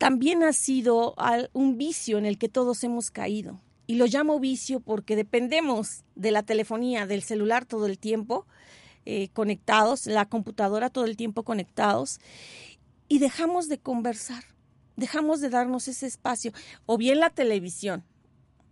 [0.02, 1.14] También ha sido
[1.54, 6.32] un vicio en el que todos hemos caído y lo llamo vicio porque dependemos de
[6.32, 8.48] la telefonía, del celular todo el tiempo
[9.06, 12.20] eh, conectados, la computadora todo el tiempo conectados
[13.10, 14.44] y dejamos de conversar,
[14.96, 16.52] dejamos de darnos ese espacio,
[16.88, 18.04] o bien la televisión,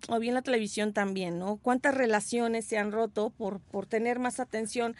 [0.08, 1.58] o bien la televisión también, ¿no?
[1.58, 4.96] ¿Cuántas relaciones se han roto por, por tener más atención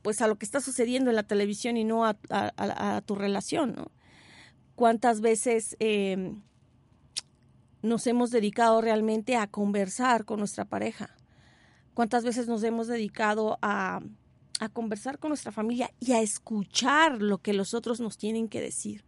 [0.00, 3.90] pues a lo que está sucediendo en la televisión y no a, tu relación, ¿no?
[4.74, 5.76] ¿Cuántas veces...
[5.80, 6.34] Eh,
[7.82, 11.16] nos hemos dedicado realmente a conversar con nuestra pareja?
[11.94, 14.00] ¿Cuántas veces nos hemos dedicado a,
[14.60, 18.60] a conversar con nuestra familia y a escuchar lo que los otros nos tienen que
[18.60, 19.04] decir?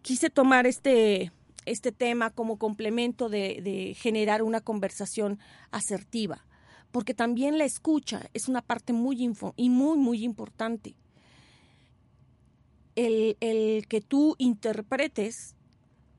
[0.00, 1.30] Quise tomar este,
[1.66, 5.38] este tema como complemento de, de generar una conversación
[5.70, 6.46] asertiva,
[6.90, 10.96] porque también la escucha es una parte muy info, y muy, muy importante.
[12.94, 15.56] El, que tú interpretes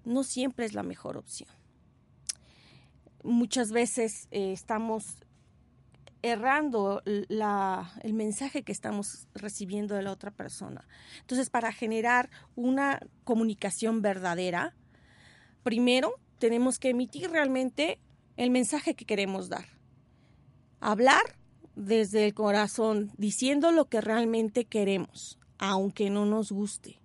[0.06, 1.50] no siempre es la mejor opción.
[3.24, 5.18] Muchas veces eh, estamos
[6.24, 10.88] errando el mensaje que estamos recibiendo de la otra persona.
[11.20, 14.74] Entonces, para generar una comunicación verdadera,
[15.64, 18.00] primero tenemos que emitir realmente
[18.38, 19.66] el mensaje que queremos dar.
[20.80, 21.38] Hablar
[21.76, 27.00] desde el corazón, diciendo lo que realmente queremos, aunque no nos guste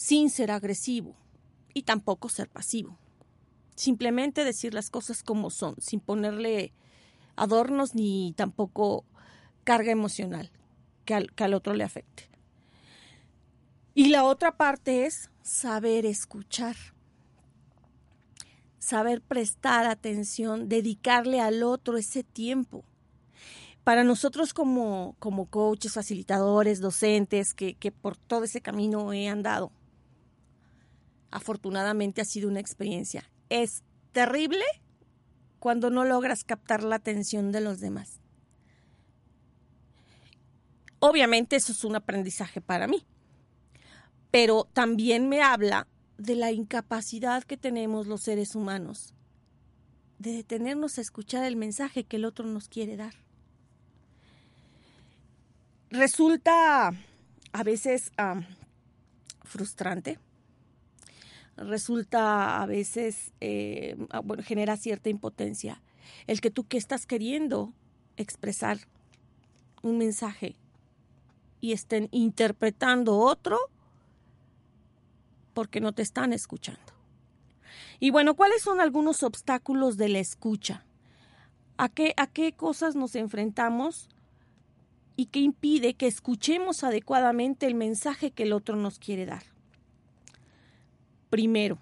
[0.00, 1.14] sin ser agresivo
[1.74, 2.96] y tampoco ser pasivo.
[3.74, 6.72] Simplemente decir las cosas como son, sin ponerle
[7.36, 9.04] adornos ni tampoco
[9.62, 10.50] carga emocional
[11.04, 12.30] que al, otro le afecte.
[13.94, 16.76] Y la otra parte es saber escuchar,
[18.78, 22.84] saber prestar atención, dedicarle al otro ese tiempo.
[23.90, 29.72] Para nosotros como, como coaches, facilitadores, docentes, que, que por todo ese camino he andado,
[31.32, 33.28] afortunadamente ha sido una experiencia.
[33.48, 33.82] Es
[34.12, 34.62] terrible
[35.58, 38.20] cuando no logras captar la atención de los demás.
[41.00, 43.04] Obviamente eso es un aprendizaje para mí,
[44.30, 49.16] pero también me habla de la incapacidad que tenemos los seres humanos
[50.20, 53.14] de detenernos a escuchar el mensaje que el otro nos quiere dar.
[55.90, 56.92] Resulta
[57.52, 58.12] a veces
[59.42, 60.20] frustrante,
[61.56, 65.82] resulta a veces, eh, bueno, genera cierta impotencia.
[66.28, 67.72] El que tú que estás queriendo
[68.16, 68.78] expresar
[69.82, 70.54] un mensaje
[71.60, 73.58] y estén interpretando otro
[75.54, 76.80] porque no te están escuchando.
[77.98, 80.84] Y bueno, ¿cuáles son algunos obstáculos de la escucha?
[81.78, 84.08] ¿A qué, a qué cosas nos enfrentamos
[85.20, 89.42] y qué impide que escuchemos adecuadamente el mensaje que el otro nos quiere dar?
[91.28, 91.78] Primero,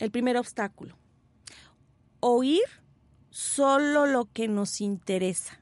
[0.00, 0.96] el primer obstáculo,
[2.18, 2.64] oír
[3.30, 5.60] solo lo que nos interesa.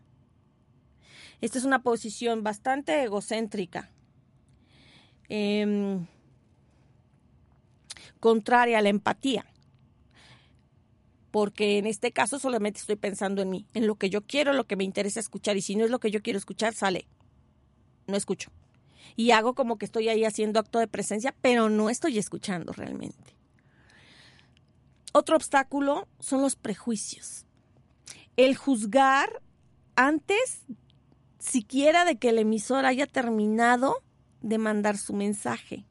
[1.43, 3.91] Esta es una posición bastante egocéntrica.
[5.29, 6.07] Em,
[8.21, 9.45] contraria a la empatía.
[11.31, 14.67] Porque en este caso solamente estoy pensando en mí, en lo que yo quiero, lo
[14.67, 15.57] que me interesa escuchar.
[15.57, 17.07] Y si no es lo que yo quiero escuchar, sale.
[18.07, 18.51] No escucho.
[19.17, 23.35] Y hago como que estoy ahí haciendo acto de presencia, pero no estoy escuchando realmente.
[25.13, 27.45] Otro obstáculo son los prejuicios.
[28.37, 29.43] El juzgar
[29.97, 30.63] antes
[31.39, 34.03] siquiera de que el emisor haya terminado
[34.41, 35.85] de mandar su mensaje.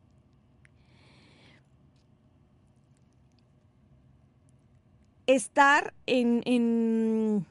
[5.36, 7.46] Estar en, en,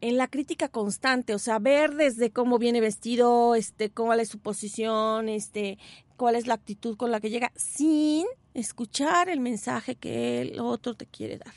[0.00, 5.28] la crítica constante, o sea, ver desde cómo viene vestido, este, cuál es su posición,
[5.28, 5.78] este,
[6.16, 10.94] cuál es la actitud con la que llega, sin escuchar el mensaje que el otro
[10.94, 11.54] te quiere dar.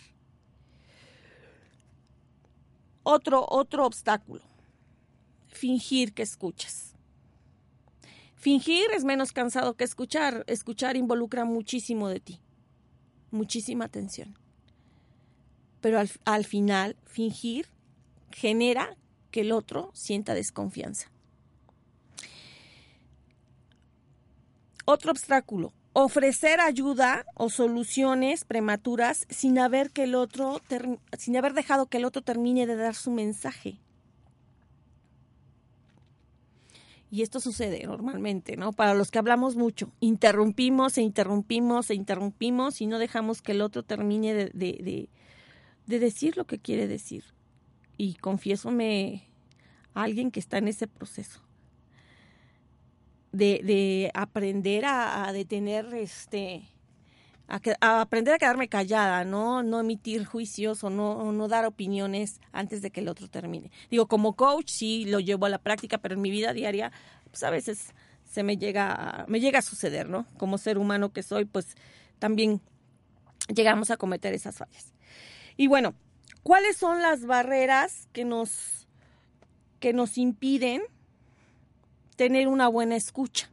[3.03, 4.41] Otro, otro obstáculo,
[5.47, 6.95] fingir que escuchas.
[8.36, 10.43] Fingir es menos cansado que escuchar.
[10.47, 12.41] Escuchar involucra muchísimo de ti
[13.38, 14.35] muchísima atención.
[15.81, 17.67] Pero al, final, fingir
[18.31, 18.97] genera
[19.31, 21.11] que el otro sienta desconfianza.
[24.85, 30.61] Otro obstáculo, ofrecer ayuda o soluciones prematuras sin haber que el otro
[31.17, 33.79] sin haber dejado que el otro termine de dar su mensaje.
[37.09, 38.73] Y esto sucede normalmente, ¿no?
[38.73, 43.61] Para los que hablamos mucho, interrumpimos e interrumpimos e interrumpimos y no dejamos que el
[43.61, 45.09] otro termine de, de,
[45.85, 47.23] de, decir lo que quiere decir.
[47.95, 49.23] Y confiésome
[49.93, 51.41] a alguien que está en ese proceso.
[53.31, 56.67] De, de aprender a, detener este
[57.47, 59.63] a, aprender a quedarme callada, ¿no?
[59.63, 63.71] No emitir juicios o no, no dar opiniones antes de que el otro termine.
[63.89, 66.91] Digo, como coach sí lo llevo a la práctica, pero en mi vida diaria,
[67.31, 67.93] pues a veces
[68.25, 70.27] se me llega, me llega a suceder, ¿no?
[70.37, 71.75] Como ser humano que soy, pues
[72.19, 72.61] también
[73.53, 74.93] llegamos a cometer esas fallas.
[75.55, 75.95] Y bueno,
[76.43, 78.87] ¿cuáles son las barreras que nos,
[79.79, 80.81] que nos impiden
[82.17, 83.49] tener una buena escucha?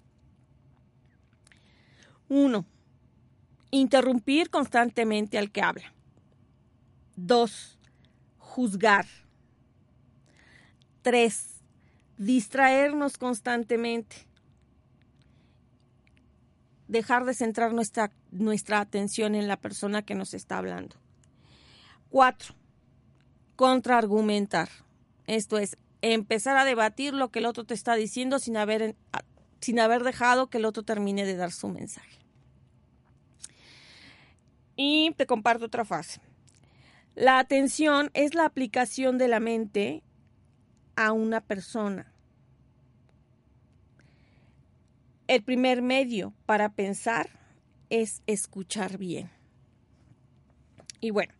[2.28, 2.66] Uno,
[3.74, 5.92] Interrumpir constantemente al que habla.
[7.16, 7.76] Dos,
[8.38, 9.04] juzgar.
[11.02, 11.56] Tres,
[12.16, 14.28] distraernos constantemente.
[16.86, 20.94] Dejar de centrar nuestra, nuestra atención en la persona que nos está hablando.
[22.10, 22.54] Cuatro,
[23.56, 24.68] contraargumentar.
[25.26, 28.94] Esto es, empezar a debatir lo que el otro te está diciendo sin haber,
[29.60, 32.23] sin haber dejado que el otro termine de dar su mensaje.
[34.76, 36.20] Y te comparto otra fase.
[37.14, 40.02] La atención es la aplicación de la mente
[40.96, 42.12] a una persona.
[45.26, 47.30] El primer medio para pensar
[47.88, 49.30] es escuchar bien.
[51.00, 51.32] Y bueno,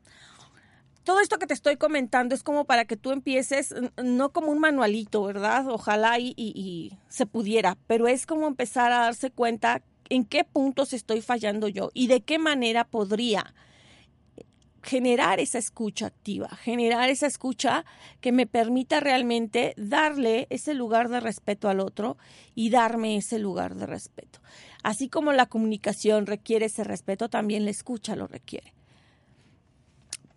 [1.05, 4.59] todo esto que te estoy comentando es como para que tú empieces, no como un
[4.59, 5.69] manualito, ¿verdad?
[5.69, 10.93] Ojalá y, y, se pudiera, pero es como empezar a darse cuenta en qué puntos
[10.93, 13.55] estoy fallando yo y de qué manera podría
[14.85, 17.85] generar esa escucha activa, generar esa escucha
[18.21, 22.19] que me permita realmente darle ese lugar de respeto al otro
[22.55, 24.41] y darme ese lugar de respeto.
[24.83, 28.75] Así como la comunicación requiere ese respeto, también la escucha lo requiere.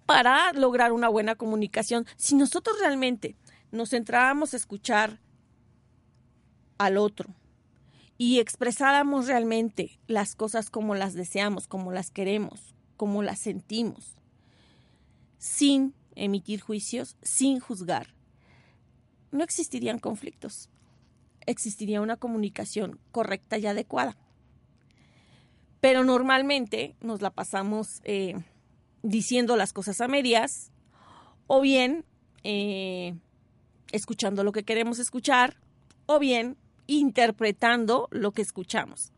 [0.05, 3.36] Para lograr una buena comunicación, si nosotros realmente
[3.72, 5.20] nos centráramos a escuchar
[6.78, 7.36] al otro
[8.18, 14.15] y expresáramos realmente las cosas como las deseamos, como las queremos, como las sentimos,
[15.38, 18.18] sin emitir juicios, sin juzgar,
[19.32, 20.70] no existirían conflictos.
[21.45, 24.18] Existiría una comunicación correcta y adecuada.
[25.80, 28.36] Pero normalmente nos la pasamos eh,
[29.03, 30.72] diciendo las cosas a medias
[31.45, 32.03] o bien
[32.43, 33.15] eh,
[33.91, 35.57] escuchando lo que queremos escuchar
[36.05, 36.57] o bien
[36.88, 39.12] interpretando lo que escuchamos.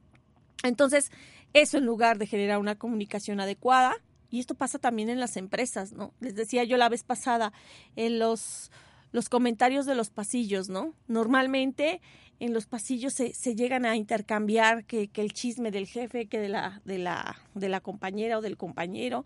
[0.63, 1.11] Entonces,
[1.53, 3.95] eso en lugar de generar una comunicación adecuada,
[4.29, 6.13] y esto pasa también en las empresas, ¿no?
[6.19, 7.51] Les decía yo la vez pasada,
[7.95, 8.71] en los,
[9.11, 10.93] los comentarios de los pasillos, ¿no?
[11.07, 12.01] Normalmente
[12.39, 16.39] en los pasillos se, se llegan a intercambiar que, que, el chisme del jefe, que
[16.39, 19.25] de la, de, la, de la compañera o del compañero.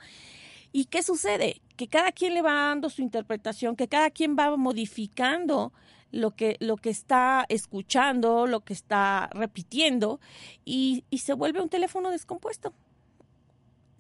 [0.72, 1.62] ¿Y qué sucede?
[1.76, 5.72] Que cada quien le va dando su interpretación, que cada quien va modificando
[6.14, 10.22] lo que, lo que está escuchando, lo que está repitiendo,
[10.64, 12.74] y, y se vuelve un teléfono descompuesto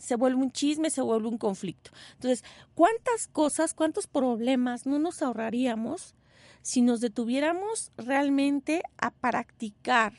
[0.03, 1.91] se vuelve un chisme, se vuelve un conflicto.
[2.15, 2.43] Entonces,
[2.75, 6.13] ¿cuántas cosas, cuántos problemas no nos ahorraríamos
[6.61, 10.13] si nos detuviéramos realmente a practicar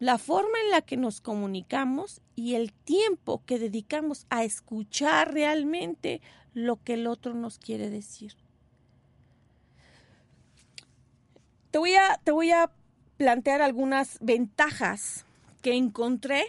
[0.00, 6.20] la forma en la que nos comunicamos y el tiempo que dedicamos a escuchar realmente
[6.52, 8.34] lo que el otro nos quiere decir?
[11.74, 12.70] Te voy a, te voy a
[13.16, 15.26] plantear algunas ventajas
[15.60, 16.44] que encontré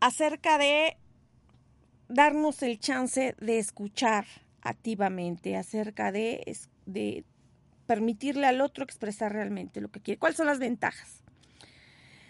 [0.00, 0.96] acerca de
[2.08, 4.26] darnos el chance de escuchar
[4.62, 6.42] activamente, acerca de,
[6.86, 7.24] de
[7.86, 10.18] permitirle al otro expresar realmente lo que quiere.
[10.18, 11.22] ¿Cuáles son las ventajas?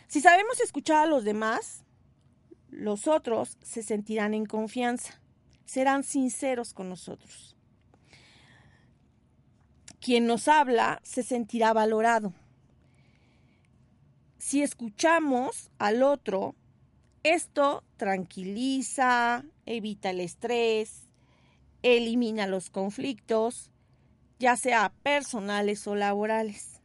[0.09, 1.83] Si sabemos escuchar a los demás,
[2.69, 5.19] los otros se sentirán en confianza,
[5.65, 7.52] serán sinceros con nosotros.
[10.03, 12.35] Quien nos habla se sentirá valorado.
[14.37, 16.57] Si escuchamos al otro,
[17.23, 21.09] esto tranquiliza, evita el estrés,
[21.83, 23.71] elimina los conflictos,
[24.41, 26.81] ya sea personales o laborales.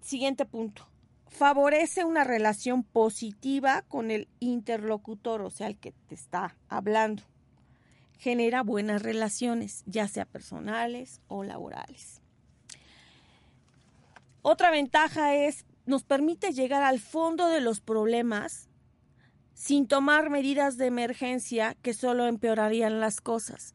[0.00, 0.88] Siguiente punto.
[1.28, 7.22] Favorece una relación positiva con el interlocutor, o sea, el que te está hablando.
[8.20, 12.20] Genera buenas relaciones, ya sea personales o laborales.
[14.42, 18.68] Otra ventaja es nos permite llegar al fondo de los problemas
[19.54, 23.74] sin tomar medidas de emergencia que solo empeorarían las cosas.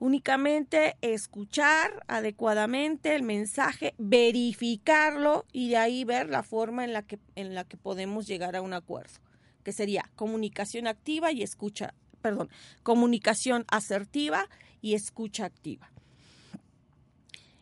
[0.00, 7.20] Únicamente escuchar adecuadamente el mensaje, verificarlo y de ahí ver la forma en la que,
[7.36, 9.20] en la que podemos llegar a un acuerdo,
[9.62, 12.48] que sería comunicación activa y escucha, perdón,
[12.82, 14.48] comunicación asertiva
[14.80, 15.90] y escucha activa.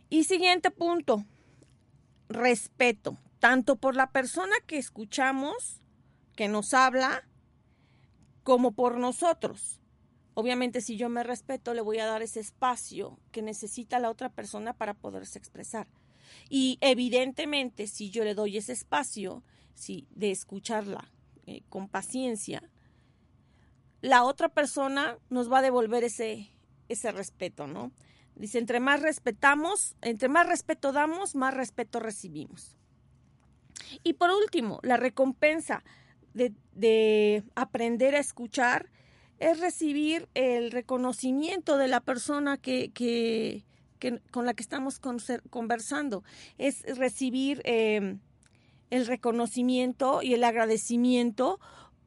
[0.09, 1.25] Y siguiente punto,
[2.29, 5.81] respeto tanto por la persona que escuchamos,
[6.35, 7.29] que nos habla,
[8.43, 9.81] como por nosotros.
[10.35, 14.31] Obviamente, si yo me respeto, le voy a dar ese espacio que necesita la otra
[14.31, 15.87] persona para poderse expresar.
[16.49, 19.43] Y evidentemente, si yo le doy ese espacio
[19.75, 21.11] si, de escucharla
[21.47, 22.69] eh, con paciencia,
[24.01, 26.51] la otra persona nos va a devolver ese,
[26.89, 27.93] ese respeto, ¿no?
[28.35, 32.77] Dice, entre más respetamos, entre más respeto damos, más respeto recibimos.
[34.03, 35.83] Y por último, la recompensa
[36.35, 38.91] de, aprender a escuchar
[39.39, 43.65] es recibir el reconocimiento de la persona que, que,
[44.31, 46.23] con la que estamos conversando,
[46.59, 48.19] es recibir eh,
[48.91, 51.59] el reconocimiento y el agradecimiento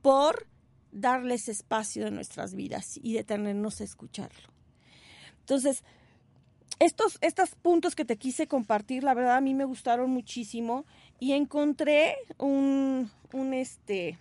[0.04, 0.48] por
[0.92, 4.50] darles espacio de nuestras vidas y detenernos a escucharlo.
[5.42, 5.84] Entonces,
[6.80, 10.86] estos, estos puntos que te quise compartir, la verdad a mí me gustaron muchísimo
[11.20, 14.18] y encontré un, un, este,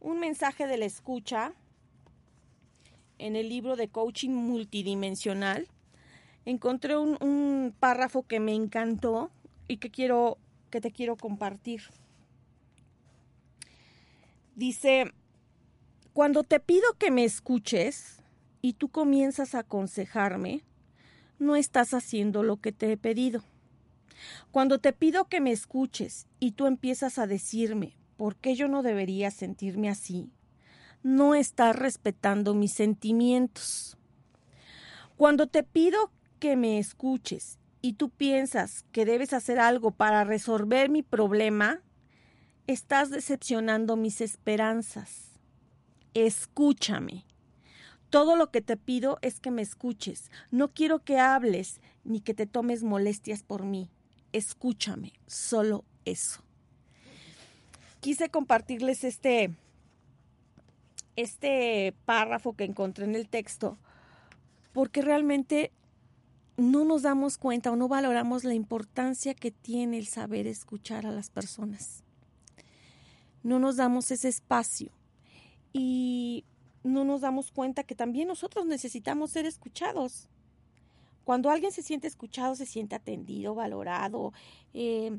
[0.00, 1.52] un mensaje de la escucha
[3.18, 5.68] en el libro de coaching multidimensional.
[6.44, 9.30] Encontré un, un párrafo que me encantó
[9.66, 10.38] y que quiero
[10.70, 11.82] que te quiero compartir.
[14.54, 15.12] Dice,
[16.18, 18.24] cuando te pido que me escuches
[18.60, 20.64] y tú comienzas a aconsejarme,
[21.38, 23.44] no estás haciendo lo que te he pedido.
[24.50, 28.82] Cuando te pido que me escuches y tú empiezas a decirme por qué yo no
[28.82, 30.32] debería sentirme así,
[31.04, 33.96] no estás respetando mis sentimientos.
[35.16, 36.10] Cuando te pido
[36.40, 41.80] que me escuches y tú piensas que debes hacer algo para resolver mi problema,
[42.66, 45.27] estás decepcionando mis esperanzas.
[46.26, 47.24] Escúchame.
[48.10, 50.32] Todo lo que te pido es que me escuches.
[50.50, 53.88] No quiero que hables ni que te tomes molestias por mí.
[54.32, 56.42] Escúchame, solo eso.
[58.00, 59.54] Quise compartirles este
[61.14, 63.78] este párrafo que encontré en el texto
[64.72, 65.70] porque realmente
[66.56, 71.12] no nos damos cuenta o no valoramos la importancia que tiene el saber escuchar a
[71.12, 72.02] las personas.
[73.44, 74.97] No nos damos ese espacio
[75.78, 76.44] y
[76.82, 80.28] no nos damos cuenta que también nosotros necesitamos ser escuchados.
[81.24, 84.32] Cuando alguien se siente escuchado, se siente atendido, valorado,
[84.72, 85.18] eh,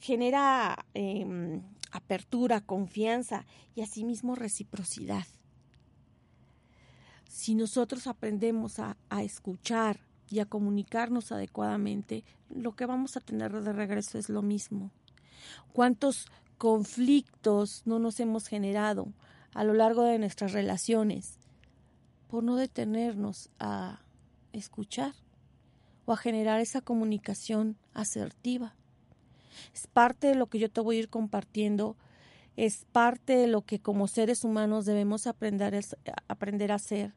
[0.00, 5.26] genera em, apertura, confianza y asimismo reciprocidad.
[7.28, 13.52] Si nosotros aprendemos a, a escuchar y a comunicarnos adecuadamente, lo que vamos a tener
[13.62, 14.90] de regreso es lo mismo.
[15.72, 16.26] ¿Cuántos
[16.60, 19.08] conflictos no nos hemos generado
[19.54, 21.38] a lo largo de nuestras relaciones
[22.28, 24.02] por no detenernos a
[24.52, 25.14] escuchar
[26.04, 28.74] o a generar esa comunicación asertiva?
[29.74, 31.96] es parte de lo que yo te voy a ir compartiendo,
[32.56, 35.78] es parte de lo que como seres humanos debemos aprender,
[36.28, 37.14] aprender a hacer.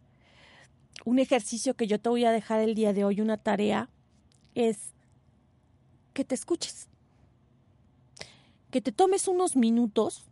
[1.06, 3.90] Un ejercicio que yo te voy a dejar el día de hoy, una tarea,
[4.56, 4.94] es
[6.14, 6.88] que te escuches.
[8.74, 10.26] Que te tomes unos minutos,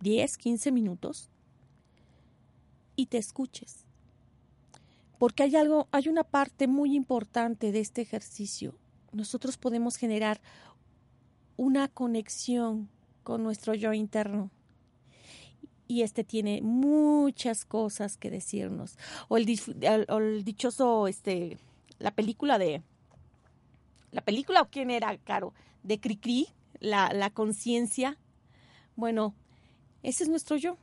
[0.00, 1.30] 10, 15 minutos,
[2.96, 3.86] y te escuches.
[5.20, 8.74] Porque hay algo, hay una parte muy importante de este ejercicio.
[9.12, 10.40] Nosotros podemos generar
[11.56, 12.88] una conexión
[13.22, 14.50] con nuestro yo interno.
[15.86, 18.98] Y este tiene muchas cosas que decirnos.
[19.28, 19.46] O el,
[20.44, 21.56] dichoso, este,
[22.00, 22.82] la película de,
[24.10, 26.48] la película o quién era, Caro, de Cricri,
[26.80, 28.18] la, la conciencia.
[28.96, 29.34] Bueno,
[30.02, 30.76] ese es nuestro yo.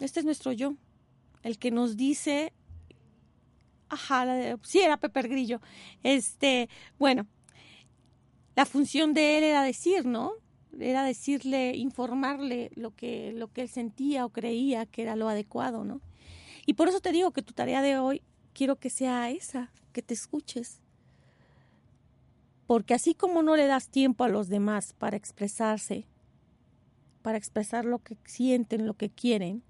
[0.00, 0.74] Este es nuestro yo.
[1.42, 2.52] El que nos dice,
[3.88, 4.26] ajá,
[4.62, 5.60] sí era Pepe Grillo.
[6.02, 6.68] Este,
[6.98, 7.26] bueno,
[8.56, 10.32] la función de él era decir, ¿no?
[10.78, 15.84] Era decirle, informarle lo que, lo que él sentía o creía que era lo adecuado,
[15.84, 16.00] ¿no?
[16.66, 20.02] Y por eso te digo que tu tarea de hoy quiero que sea esa, que
[20.02, 20.81] te escuches.
[22.72, 26.06] Porque así como no le das tiempo a los demás para expresarse,
[27.20, 29.62] para expresar lo que sienten, lo que quieren,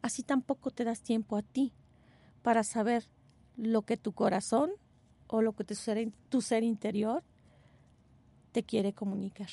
[0.00, 1.74] así tampoco te das tiempo a ti
[2.40, 3.04] para saber
[3.58, 4.70] lo que tu corazón
[5.26, 7.22] o lo que tu ser, tu interior
[8.52, 9.50] te quiere comunicar.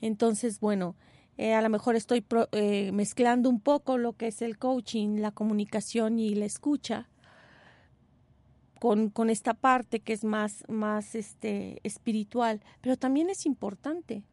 [0.00, 0.96] Entonces, bueno,
[1.36, 5.30] eh, a lo mejor estoy eh, mezclando un poco lo que es el coaching, la
[5.30, 7.09] comunicación y la escucha
[8.80, 14.24] con, con esta parte que es más, más este, espiritual, pero también es importante.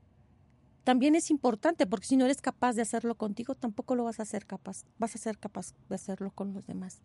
[0.83, 4.25] También es importante porque si no eres capaz de hacerlo contigo, tampoco lo vas a
[4.25, 7.01] ser capaz, vas a ser capaz de hacerlo con los demás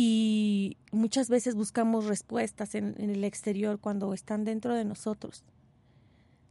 [0.00, 5.42] y muchas veces buscamos respuestas en, el exterior cuando están dentro de nosotros.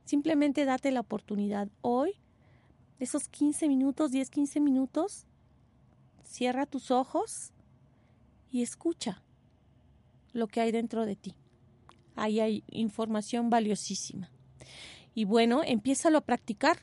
[0.04, 2.20] Simplemente date la oportunidad hoy,
[3.00, 5.28] esos 15 minutos, 10, 15 minutos,
[6.26, 7.54] cierra tus ojos
[8.52, 9.24] y escucha
[10.38, 11.36] lo que hay dentro de ti.
[12.16, 14.32] Ahí hay información valiosísima.
[15.14, 16.80] Y bueno, empiézalo a practicar.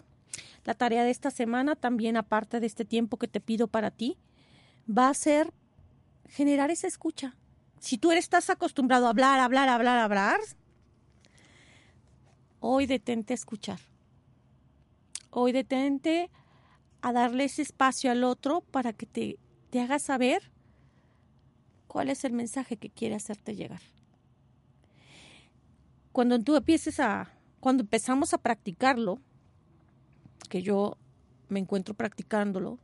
[0.65, 4.17] La tarea de esta semana, también aparte de este tiempo que te pido para ti,
[4.89, 5.53] va a ser
[6.29, 7.37] generar esa escucha.
[7.81, 10.41] Si tú estás acostumbrado a hablar, hablar, hablar, hablar,
[12.61, 13.79] hoy detente a escuchar.
[15.31, 16.31] Hoy detente
[17.03, 19.39] a darle ese espacio al otro para que te,
[19.71, 20.54] te haga saber
[21.95, 23.81] cuál es el mensaje que quiere hacerte llegar.
[26.11, 27.31] Cuando tú empieces a,
[27.61, 29.21] cuando empezamos a practicarlo,
[30.49, 30.97] que yo
[31.49, 32.81] me encuentro practicándolo,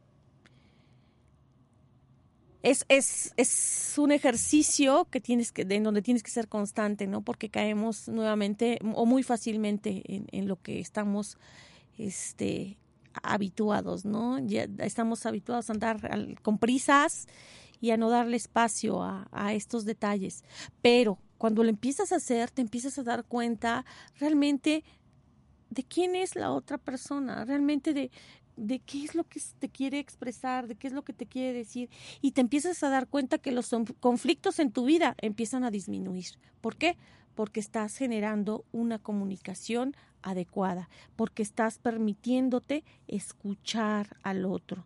[2.63, 7.23] es, es, es un ejercicio que tienes que, en donde tienes que ser constante, ¿no?
[7.23, 11.37] Porque caemos nuevamente o muy fácilmente en, lo que estamos
[11.99, 12.79] este,
[13.25, 14.39] habituados, ¿no?
[14.39, 15.99] Ya estamos habituados a andar
[16.43, 17.27] con prisas
[17.81, 20.45] y a no darle espacio a, estos detalles.
[20.83, 23.85] Pero cuando lo empiezas a hacer, te empiezas a dar cuenta
[24.19, 24.85] realmente
[25.71, 28.11] de quién es la otra persona, realmente de
[28.57, 31.55] de qué es lo que te quiere expresar, de qué es lo que te quiere
[31.55, 31.89] decir,
[32.21, 36.27] y te empiezas a dar cuenta que los conflictos en tu vida empiezan a disminuir.
[36.61, 36.99] ¿Por qué?
[37.35, 44.85] Porque estás generando una comunicación adecuada, porque estás permitiéndote escuchar al otro.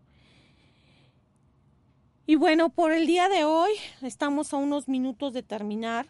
[2.27, 6.07] Y bueno, por el día de hoy estamos a unos minutos de terminar.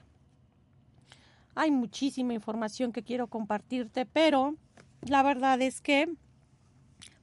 [1.57, 4.55] Hay muchísima información que quiero compartirte, pero
[5.03, 6.09] la verdad es que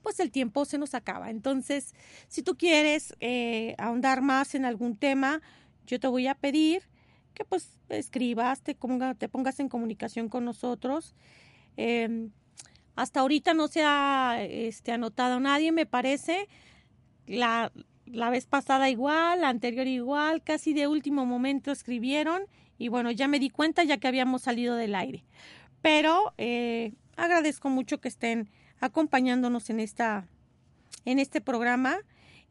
[0.01, 1.29] pues el tiempo se nos acaba.
[1.29, 1.95] Entonces,
[2.27, 5.41] si tú quieres eh, ahondar más en algún tema,
[5.87, 6.83] yo te voy a pedir
[7.33, 8.75] que pues escribas, te,
[9.17, 11.15] te pongas en comunicación con nosotros.
[11.77, 12.31] Em,
[12.97, 16.49] hasta ahorita no se ha este, anotado nadie, me parece.
[17.25, 17.71] La,
[18.11, 22.43] la vez pasada igual, la anterior igual, casi de último momento escribieron
[22.77, 25.23] y bueno, ya me di cuenta ya que habíamos salido del aire.
[25.81, 28.49] Pero eh, agradezco mucho que estén
[28.79, 30.27] acompañándonos en esta
[31.05, 31.97] en este programa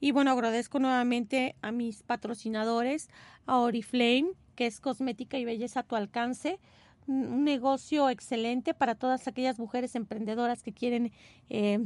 [0.01, 3.09] y bueno, agradezco nuevamente a mis patrocinadores,
[3.47, 6.59] a Oriflame, que es cosmética y belleza a tu alcance,
[7.07, 11.13] un negocio excelente para todas aquellas mujeres emprendedoras que quieren
[11.49, 11.81] eh,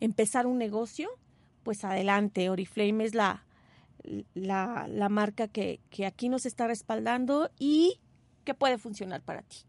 [0.00, 1.08] empezar un negocio
[1.66, 2.48] pues adelante.
[2.48, 3.44] Oriflame es la,
[4.34, 7.98] la, la marca que, que, aquí nos está respaldando y
[8.44, 9.64] que puede funcionar para ti.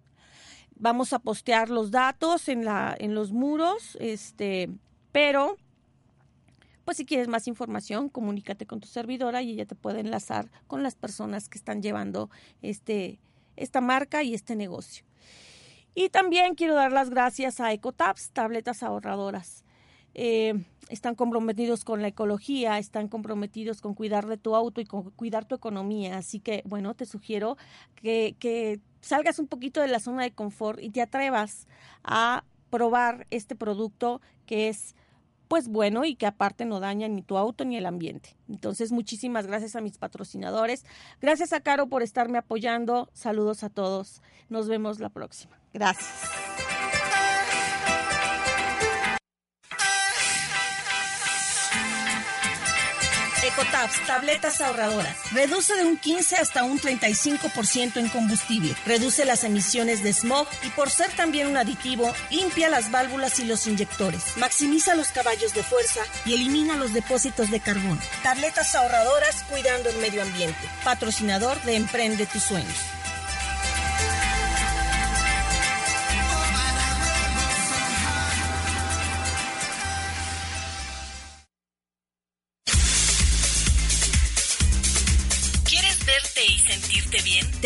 [0.76, 4.70] Vamos a postear los datos en, la, en los muros, este,
[5.12, 5.58] pero
[6.86, 10.84] pues si quieres más información, comunícate con tu servidora y ella te puede enlazar con
[10.84, 12.30] las personas que están llevando
[12.62, 13.20] este,
[13.56, 15.04] esta marca y este negocio.
[15.96, 19.66] Y también quiero dar las gracias a EcoTabs, tabletas ahorradoras.
[20.18, 25.12] Eh, están comprometidos con la ecología, están comprometidos con cuidar de tu auto y con
[25.12, 26.18] cuidar tu economía.
[26.18, 27.56] Así que, bueno, te sugiero
[27.96, 31.68] que, que salgas un poquito de la zona de confort y te atrevas
[32.04, 34.96] a probar este producto que es
[35.48, 38.36] pues bueno y que aparte no daña ni tu auto ni el ambiente.
[38.50, 40.86] Entonces, muchísimas gracias a mis patrocinadores.
[41.22, 43.10] Gracias a Caro por estarme apoyando.
[43.14, 44.22] Saludos a todos.
[44.50, 45.58] Nos vemos la próxima.
[45.74, 46.87] Gracias.
[53.58, 55.18] Ecotabs, tabletas ahorradoras.
[55.32, 58.76] Reduce de un 15 hasta un 35% en combustible.
[58.86, 63.46] Reduce las emisiones de smog y por ser también un aditivo, limpia las válvulas y
[63.46, 64.38] los inyectores.
[64.38, 68.00] Maximiza los caballos de fuerza y elimina los depósitos de carbón.
[68.22, 70.70] Tabletas ahorradoras cuidando el medio ambiente.
[70.84, 72.97] Patrocinador de Emprende tus sueños.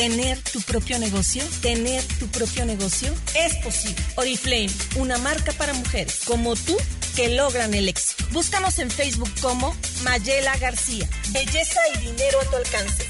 [0.02, 1.44] ¿Tener tu propio negocio?
[1.62, 3.14] ¿Tener tu propio negocio?
[3.36, 4.04] Es posible.
[4.16, 6.76] Oriflame, una marca para mujeres como tú
[7.16, 8.26] que logran el éxito.
[8.32, 11.08] Búscanos en Facebook como Mayela García.
[11.30, 13.06] Belleza y dinero a tu alcance.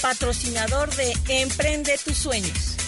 [0.00, 2.79] Patrocinador de Emprende tus sueños.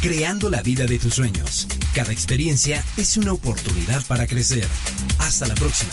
[0.00, 1.68] Creando la vida de tus sueños.
[1.94, 4.66] Cada experiencia es una oportunidad para crecer.
[5.18, 5.92] Hasta la próxima.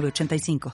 [0.00, 0.70] 85